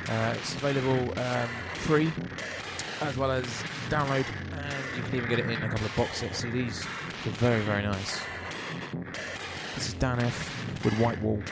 Uh, 0.08 0.34
it's 0.36 0.54
available 0.54 1.12
um, 1.18 1.48
free 1.74 2.12
as 3.00 3.16
well 3.16 3.32
as 3.32 3.44
download, 3.88 4.24
and 4.52 4.96
you 4.96 5.02
can 5.02 5.16
even 5.16 5.28
get 5.28 5.40
it 5.40 5.46
in 5.46 5.60
a 5.60 5.68
couple 5.68 5.86
of 5.86 5.96
box 5.96 6.18
set 6.18 6.30
CDs. 6.30 6.86
They're 7.24 7.32
very, 7.32 7.60
very 7.62 7.82
nice. 7.82 8.20
This 9.74 9.88
is 9.88 9.94
Dan 9.94 10.20
F 10.20 10.84
with 10.84 10.96
White 11.00 11.20
Wall. 11.20 11.42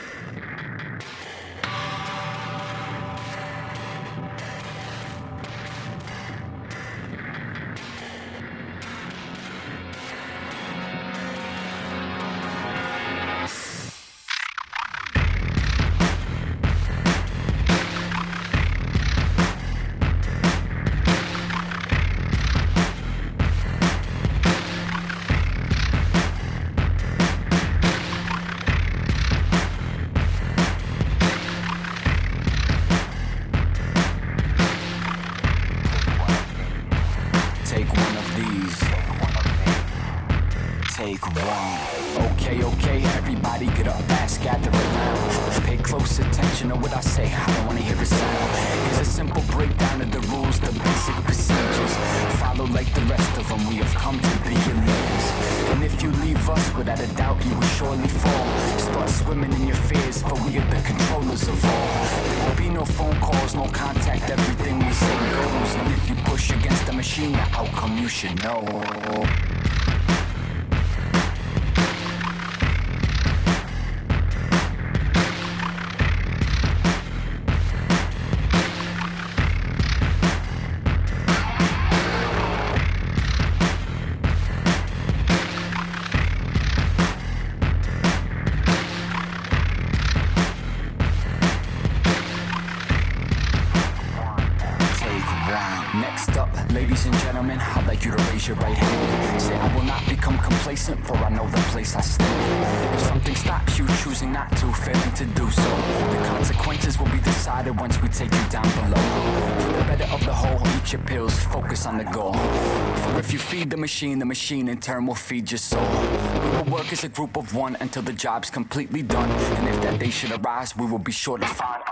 The 113.75 113.81
machine, 113.81 114.21
the 114.21 114.25
machine 114.25 114.69
in 114.69 114.79
turn 114.79 115.05
will 115.05 115.17
feed 115.17 115.51
your 115.51 115.59
soul. 115.59 115.83
We 115.83 116.51
will 116.51 116.65
work 116.77 116.93
as 116.93 117.03
a 117.03 117.09
group 117.09 117.37
of 117.37 117.57
one 117.57 117.77
until 117.81 118.03
the 118.03 118.13
job's 118.13 118.49
completely 118.49 119.03
done. 119.03 119.29
And 119.29 119.69
if 119.69 119.83
that 119.83 119.99
day 119.99 120.11
should 120.11 120.31
arise, 120.31 120.77
we 120.77 120.87
will 120.87 121.01
be 121.01 121.11
sure 121.11 121.39
to 121.39 121.47
find. 121.47 121.83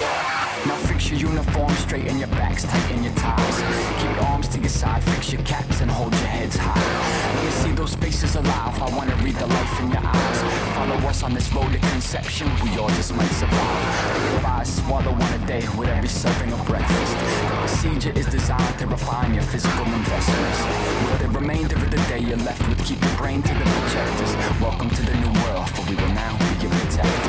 Now 0.00 0.76
fix 0.88 1.10
your 1.10 1.20
uniform, 1.20 1.70
straighten 1.76 2.18
your 2.18 2.28
backs, 2.28 2.64
tighten 2.64 3.02
your 3.02 3.14
ties. 3.14 3.56
Keep 4.00 4.16
your 4.16 4.24
arms 4.26 4.48
to 4.48 4.58
your 4.58 4.68
side, 4.68 5.02
fix 5.04 5.32
your 5.32 5.42
caps, 5.42 5.80
and 5.80 5.90
hold 5.90 6.12
your 6.12 6.26
heads 6.26 6.56
high. 6.56 7.34
Let 7.34 7.44
me 7.44 7.50
see 7.50 7.72
those 7.72 7.94
faces 7.94 8.36
alive. 8.36 8.82
I 8.82 8.94
wanna 8.96 9.14
read 9.16 9.36
the 9.36 9.46
life 9.46 9.80
in 9.80 9.90
your 9.90 10.04
eyes. 10.04 10.38
Follow 10.74 11.08
us 11.08 11.22
on 11.22 11.32
this 11.34 11.52
road 11.52 11.72
to 11.72 11.78
conception, 11.78 12.48
we 12.62 12.76
all 12.78 12.88
just 12.90 13.14
might 13.14 13.30
survive. 13.32 14.44
I 14.44 14.62
swallow 14.64 15.12
one 15.12 15.32
a 15.34 15.46
day 15.46 15.66
with 15.78 15.88
every 15.88 16.08
serving 16.08 16.52
of 16.52 16.66
breakfast, 16.66 17.12
the 17.48 17.56
procedure 17.56 18.12
is 18.18 18.26
designed 18.26 18.78
to 18.78 18.86
refine 18.86 19.34
your 19.34 19.44
physical 19.44 19.84
investments. 19.84 20.60
With 21.10 21.20
the 21.20 21.28
remainder 21.38 21.76
of 21.76 21.90
the 21.90 21.98
day, 22.08 22.18
you're 22.18 22.36
left 22.38 22.66
with 22.68 22.84
keep 22.84 23.00
your 23.02 23.16
brain 23.16 23.42
to 23.42 23.54
the 23.54 23.64
projectors. 23.64 24.34
Welcome 24.60 24.90
to 24.90 25.02
the 25.02 25.14
new 25.14 25.32
world, 25.42 25.70
for 25.70 25.88
we 25.88 25.96
will 25.96 26.12
now 26.12 26.36
be 26.38 26.62
your 26.62 26.70
protectors. 26.70 27.25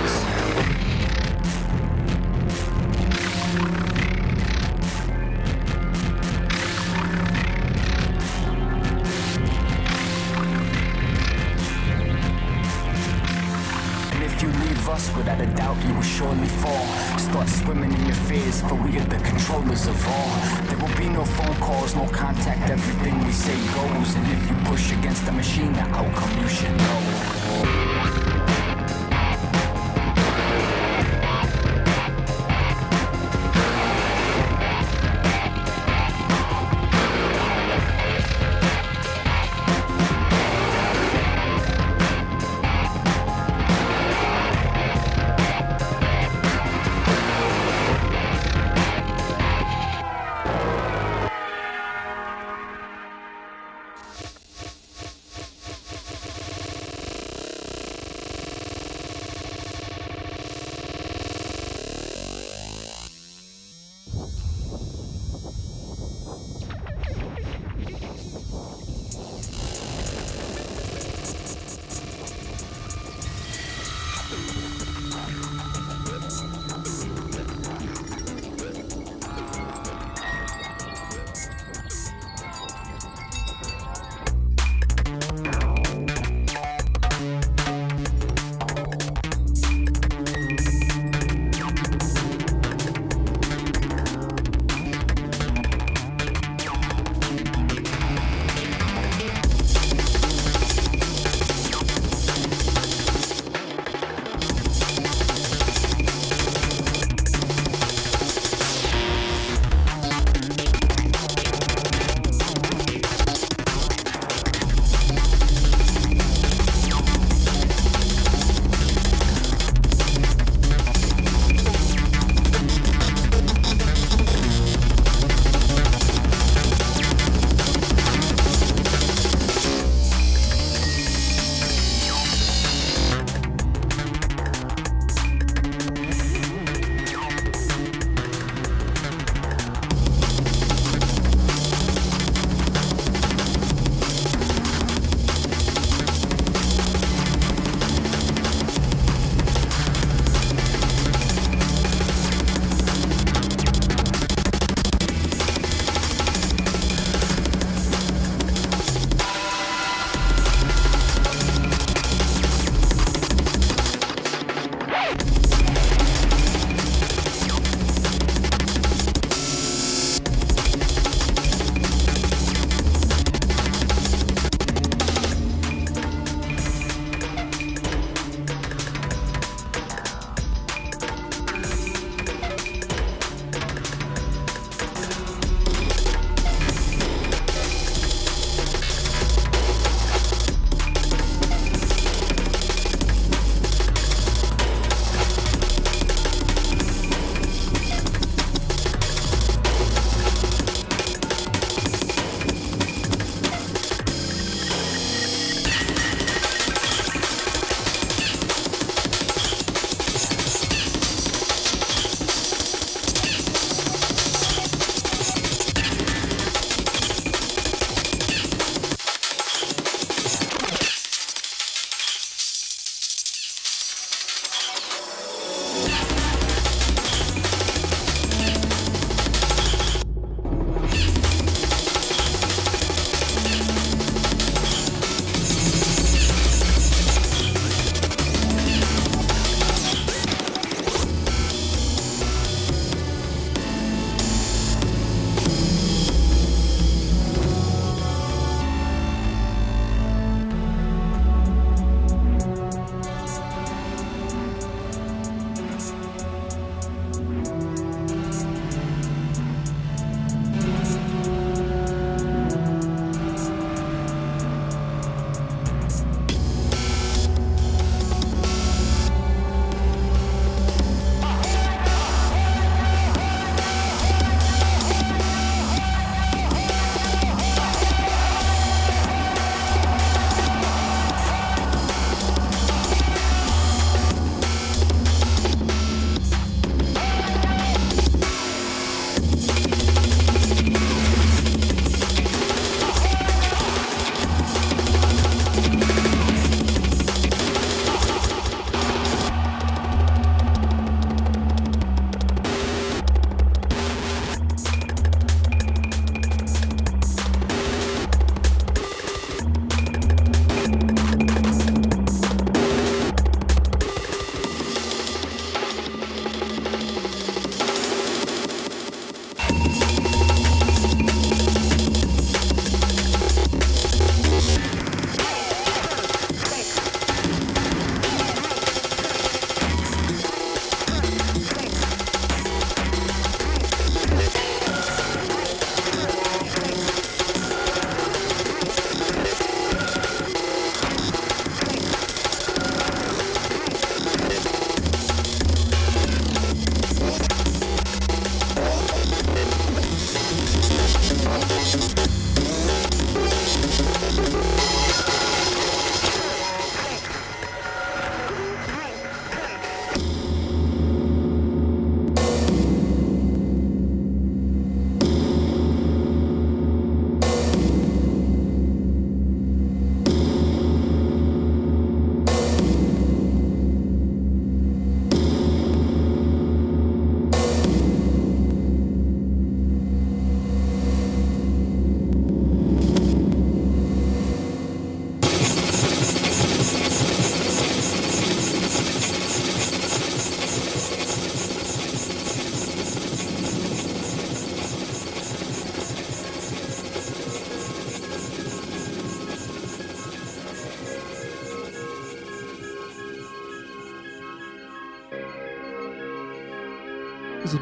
Without 15.15 15.39
a 15.39 15.45
doubt, 15.45 15.77
you 15.85 15.93
will 15.93 16.01
surely 16.01 16.47
fall. 16.47 16.85
Start 17.19 17.47
swimming 17.47 17.93
in 17.93 18.05
your 18.05 18.15
fears, 18.15 18.61
for 18.61 18.73
we 18.75 18.97
are 18.97 19.05
the 19.05 19.19
controllers 19.19 19.85
of 19.85 20.07
all. 20.07 20.29
There 20.67 20.77
will 20.77 20.97
be 20.97 21.07
no 21.07 21.23
phone 21.23 21.55
calls, 21.57 21.95
no 21.95 22.07
contact, 22.07 22.69
everything 22.69 23.23
we 23.23 23.31
say 23.31 23.55
goes. 23.75 24.15
And 24.15 24.25
if 24.35 24.49
you 24.49 24.55
push 24.65 24.91
against 24.91 25.25
the 25.25 25.33
machine, 25.33 25.71
the 25.73 25.81
outcome 25.81 26.41
you 26.41 26.47
should 26.47 26.75
know. 26.77 27.86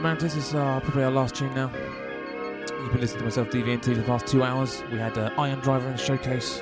Mantis. 0.06 0.36
This 0.36 0.50
is 0.50 0.54
uh, 0.54 0.80
probably 0.82 1.04
our 1.04 1.10
last 1.10 1.34
tune 1.34 1.52
now. 1.56 1.72
You've 1.74 2.92
been 2.92 3.02
listening 3.02 3.22
to 3.22 3.24
myself, 3.24 3.50
DVNT, 3.50 3.86
for 3.86 3.94
the 3.96 4.04
past 4.04 4.28
two 4.28 4.44
hours. 4.44 4.84
We 4.92 5.00
had 5.00 5.18
uh, 5.18 5.32
Ion 5.36 5.60
Driver 5.62 5.88
in 5.88 5.94
the 5.94 5.98
showcase. 5.98 6.62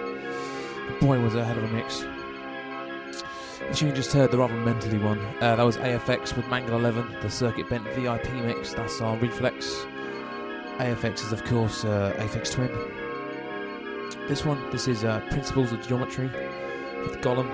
Boy, 1.01 1.19
was 1.19 1.35
it 1.35 1.39
a 1.39 1.43
hell 1.43 1.57
of 1.57 1.65
a 1.65 1.67
mix. 1.67 2.05
The 3.67 3.73
tune 3.73 3.89
you 3.89 3.95
just 3.95 4.13
heard, 4.13 4.31
the 4.31 4.37
rather 4.37 4.53
mentally 4.53 4.97
one, 4.97 5.19
uh, 5.41 5.57
that 5.57 5.61
was 5.61 5.75
AFX 5.75 6.37
with 6.37 6.47
Mangle 6.47 6.77
11, 6.77 7.17
the 7.21 7.29
Circuit 7.29 7.67
Bent 7.69 7.83
VIP 7.89 8.31
mix. 8.45 8.73
That's 8.73 9.01
our 9.01 9.17
Rephlex. 9.17 9.89
AFX 10.77 11.25
is, 11.25 11.33
of 11.33 11.43
course, 11.43 11.83
uh, 11.83 12.15
Aphex 12.19 12.49
Twin. 12.49 12.71
This 14.29 14.45
one, 14.45 14.71
this 14.71 14.87
is 14.87 15.03
uh, 15.03 15.19
Principles 15.31 15.73
of 15.73 15.85
Geometry 15.85 16.27
with 17.01 17.19
Gollum. 17.19 17.49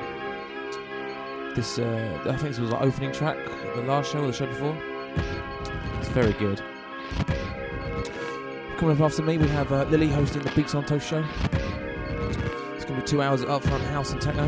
This, 1.55 1.79
uh, 1.79 2.19
I 2.25 2.37
think 2.37 2.49
this 2.49 2.59
was 2.59 2.73
our 2.73 2.83
opening 2.83 3.11
track, 3.11 3.43
the 3.73 3.81
last 3.81 4.11
show 4.11 4.19
or 4.19 4.27
the 4.27 4.33
show 4.33 4.45
before. 4.45 4.77
Very 6.11 6.33
good. 6.33 6.59
Coming 8.77 8.95
up 8.95 9.01
after 9.01 9.21
me, 9.21 9.37
we 9.37 9.47
have 9.49 9.71
uh, 9.71 9.83
Lily 9.83 10.07
hosting 10.07 10.41
the 10.41 10.51
Beats 10.51 10.73
on 10.73 10.83
Toast 10.83 11.07
show. 11.07 11.23
It's 12.75 12.85
going 12.85 12.95
to 12.95 13.01
be 13.01 13.03
two 13.03 13.21
hours 13.21 13.41
of 13.43 13.49
upfront 13.49 13.83
house 13.91 14.11
and 14.11 14.21
techno. 14.21 14.47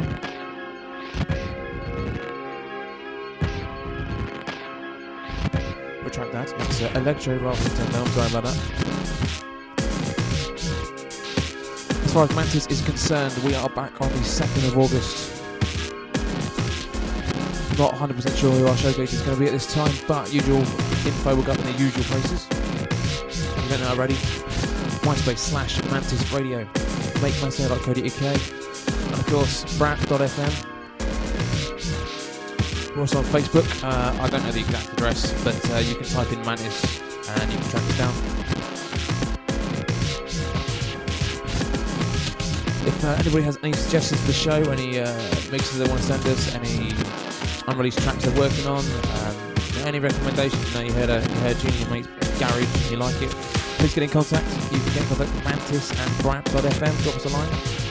Retract 6.04 6.32
that. 6.32 6.52
It's 6.62 6.82
uh, 6.82 6.92
electro 6.96 7.38
rather 7.38 7.62
than 7.62 7.78
techno. 7.78 8.02
I'm 8.02 8.08
sorry 8.08 8.30
about 8.30 8.44
that. 8.46 8.58
As 12.04 12.14
far 12.14 12.24
as 12.24 12.36
Mantis 12.36 12.68
is 12.68 12.82
concerned, 12.82 13.38
we 13.44 13.54
are 13.54 13.70
back 13.70 14.02
on 14.02 14.10
the 14.10 14.16
2nd 14.16 14.68
of 14.68 14.78
August. 14.80 15.38
Not 17.78 17.94
100% 17.94 18.38
sure 18.38 18.52
who 18.52 18.68
our 18.68 18.76
showcase 18.78 19.14
is 19.14 19.22
going 19.22 19.36
to 19.36 19.40
be 19.40 19.46
at 19.46 19.54
this 19.54 19.72
time, 19.72 19.94
but 20.08 20.34
usual 20.34 20.64
info 21.06 21.36
will 21.36 21.44
go 21.44 21.52
up 21.54 21.60
in 21.60 21.66
their 21.66 21.80
usual 21.80 22.04
places. 22.04 22.48
You 23.64 23.70
don't 23.70 23.82
know 23.82 23.90
already, 23.90 24.16
MySpace 25.04 25.38
slash 25.38 25.82
Mantis 25.92 26.32
Radio, 26.32 26.66
makemysail.co.uk, 27.22 28.22
and 29.06 29.14
of 29.14 29.26
course, 29.28 29.78
brat.fm. 29.78 30.68
We're 32.96 33.02
also 33.02 33.20
on 33.20 33.26
Facebook. 33.26 33.84
Uh, 33.84 34.22
I 34.22 34.30
don't 34.30 34.44
know 34.44 34.52
the 34.52 34.60
exact 34.60 34.94
address, 34.94 35.32
but 35.44 35.72
uh, 35.72 35.78
you 35.78 35.96
can 35.96 36.06
type 36.06 36.32
in 36.34 36.42
Mantis 36.46 36.84
and 37.30 37.52
you 37.52 37.58
can 37.58 37.70
track 37.70 37.84
us 37.84 37.98
down. 37.98 38.14
If 42.86 43.06
uh, 43.06 43.08
anybody 43.20 43.44
has 43.44 43.58
any 43.64 43.74
suggestions 43.74 44.20
for 44.22 44.28
the 44.28 44.34
show, 44.34 44.72
any 44.72 45.00
uh, 45.00 45.06
mixes 45.52 45.78
they 45.78 45.88
want 45.88 46.02
to 46.02 46.08
send 46.08 46.26
us, 46.26 46.54
any 46.54 46.94
unreleased 47.68 48.00
tracks 48.00 48.26
they're 48.26 48.38
working 48.38 48.68
on, 48.68 48.84
um, 48.84 49.51
any 49.86 50.00
recommendations, 50.00 50.74
know, 50.74 50.82
you 50.82 50.94
heard, 50.94 51.10
a, 51.10 51.22
you 51.22 51.36
heard 51.42 51.58
Junior 51.58 51.90
Mate's 51.90 52.08
Garage 52.40 52.64
and 52.64 52.92
you 52.92 52.98
like 52.98 53.22
it, 53.22 53.30
please 53.30 53.94
get 53.94 54.04
in 54.04 54.10
contact. 54.10 54.46
You 54.72 54.80
can 54.80 54.94
get 54.94 55.02
in 55.04 55.08
contact 55.08 55.34
with 55.34 55.44
Mantis 55.44 55.92
and 55.92 56.24
Brat.fm, 56.24 57.04
drop 57.04 57.16
us 57.16 57.26
a 57.26 57.30
line. 57.30 57.91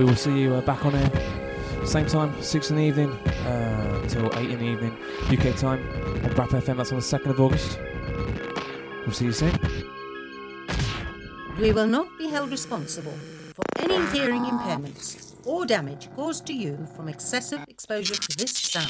We 0.00 0.06
will 0.06 0.16
see 0.16 0.40
you 0.40 0.54
uh, 0.54 0.62
back 0.62 0.86
on 0.86 0.94
air. 0.94 1.10
Same 1.84 2.06
time, 2.06 2.32
6 2.42 2.70
in 2.70 2.76
the 2.76 2.82
evening 2.82 3.10
uh, 3.10 4.08
till 4.08 4.30
8 4.34 4.50
in 4.50 4.58
the 4.58 4.64
evening, 4.64 4.96
UK 5.28 5.54
time, 5.56 5.86
on 6.24 6.32
BRAP 6.32 6.48
FM. 6.48 6.78
That's 6.78 6.90
on 6.90 7.00
the 7.00 7.04
2nd 7.04 7.26
of 7.26 7.38
August. 7.38 7.78
We'll 9.04 9.12
see 9.12 9.26
you 9.26 9.32
soon. 9.32 9.52
We 11.58 11.72
will 11.72 11.86
not 11.86 12.08
be 12.16 12.28
held 12.28 12.50
responsible 12.50 13.12
for 13.54 13.64
any 13.78 14.00
hearing 14.16 14.44
impairments 14.44 15.34
or 15.44 15.66
damage 15.66 16.08
caused 16.16 16.46
to 16.46 16.54
you 16.54 16.78
from 16.96 17.08
excessive 17.08 17.62
exposure 17.68 18.14
to 18.14 18.36
this 18.38 18.52
sound. 18.52 18.88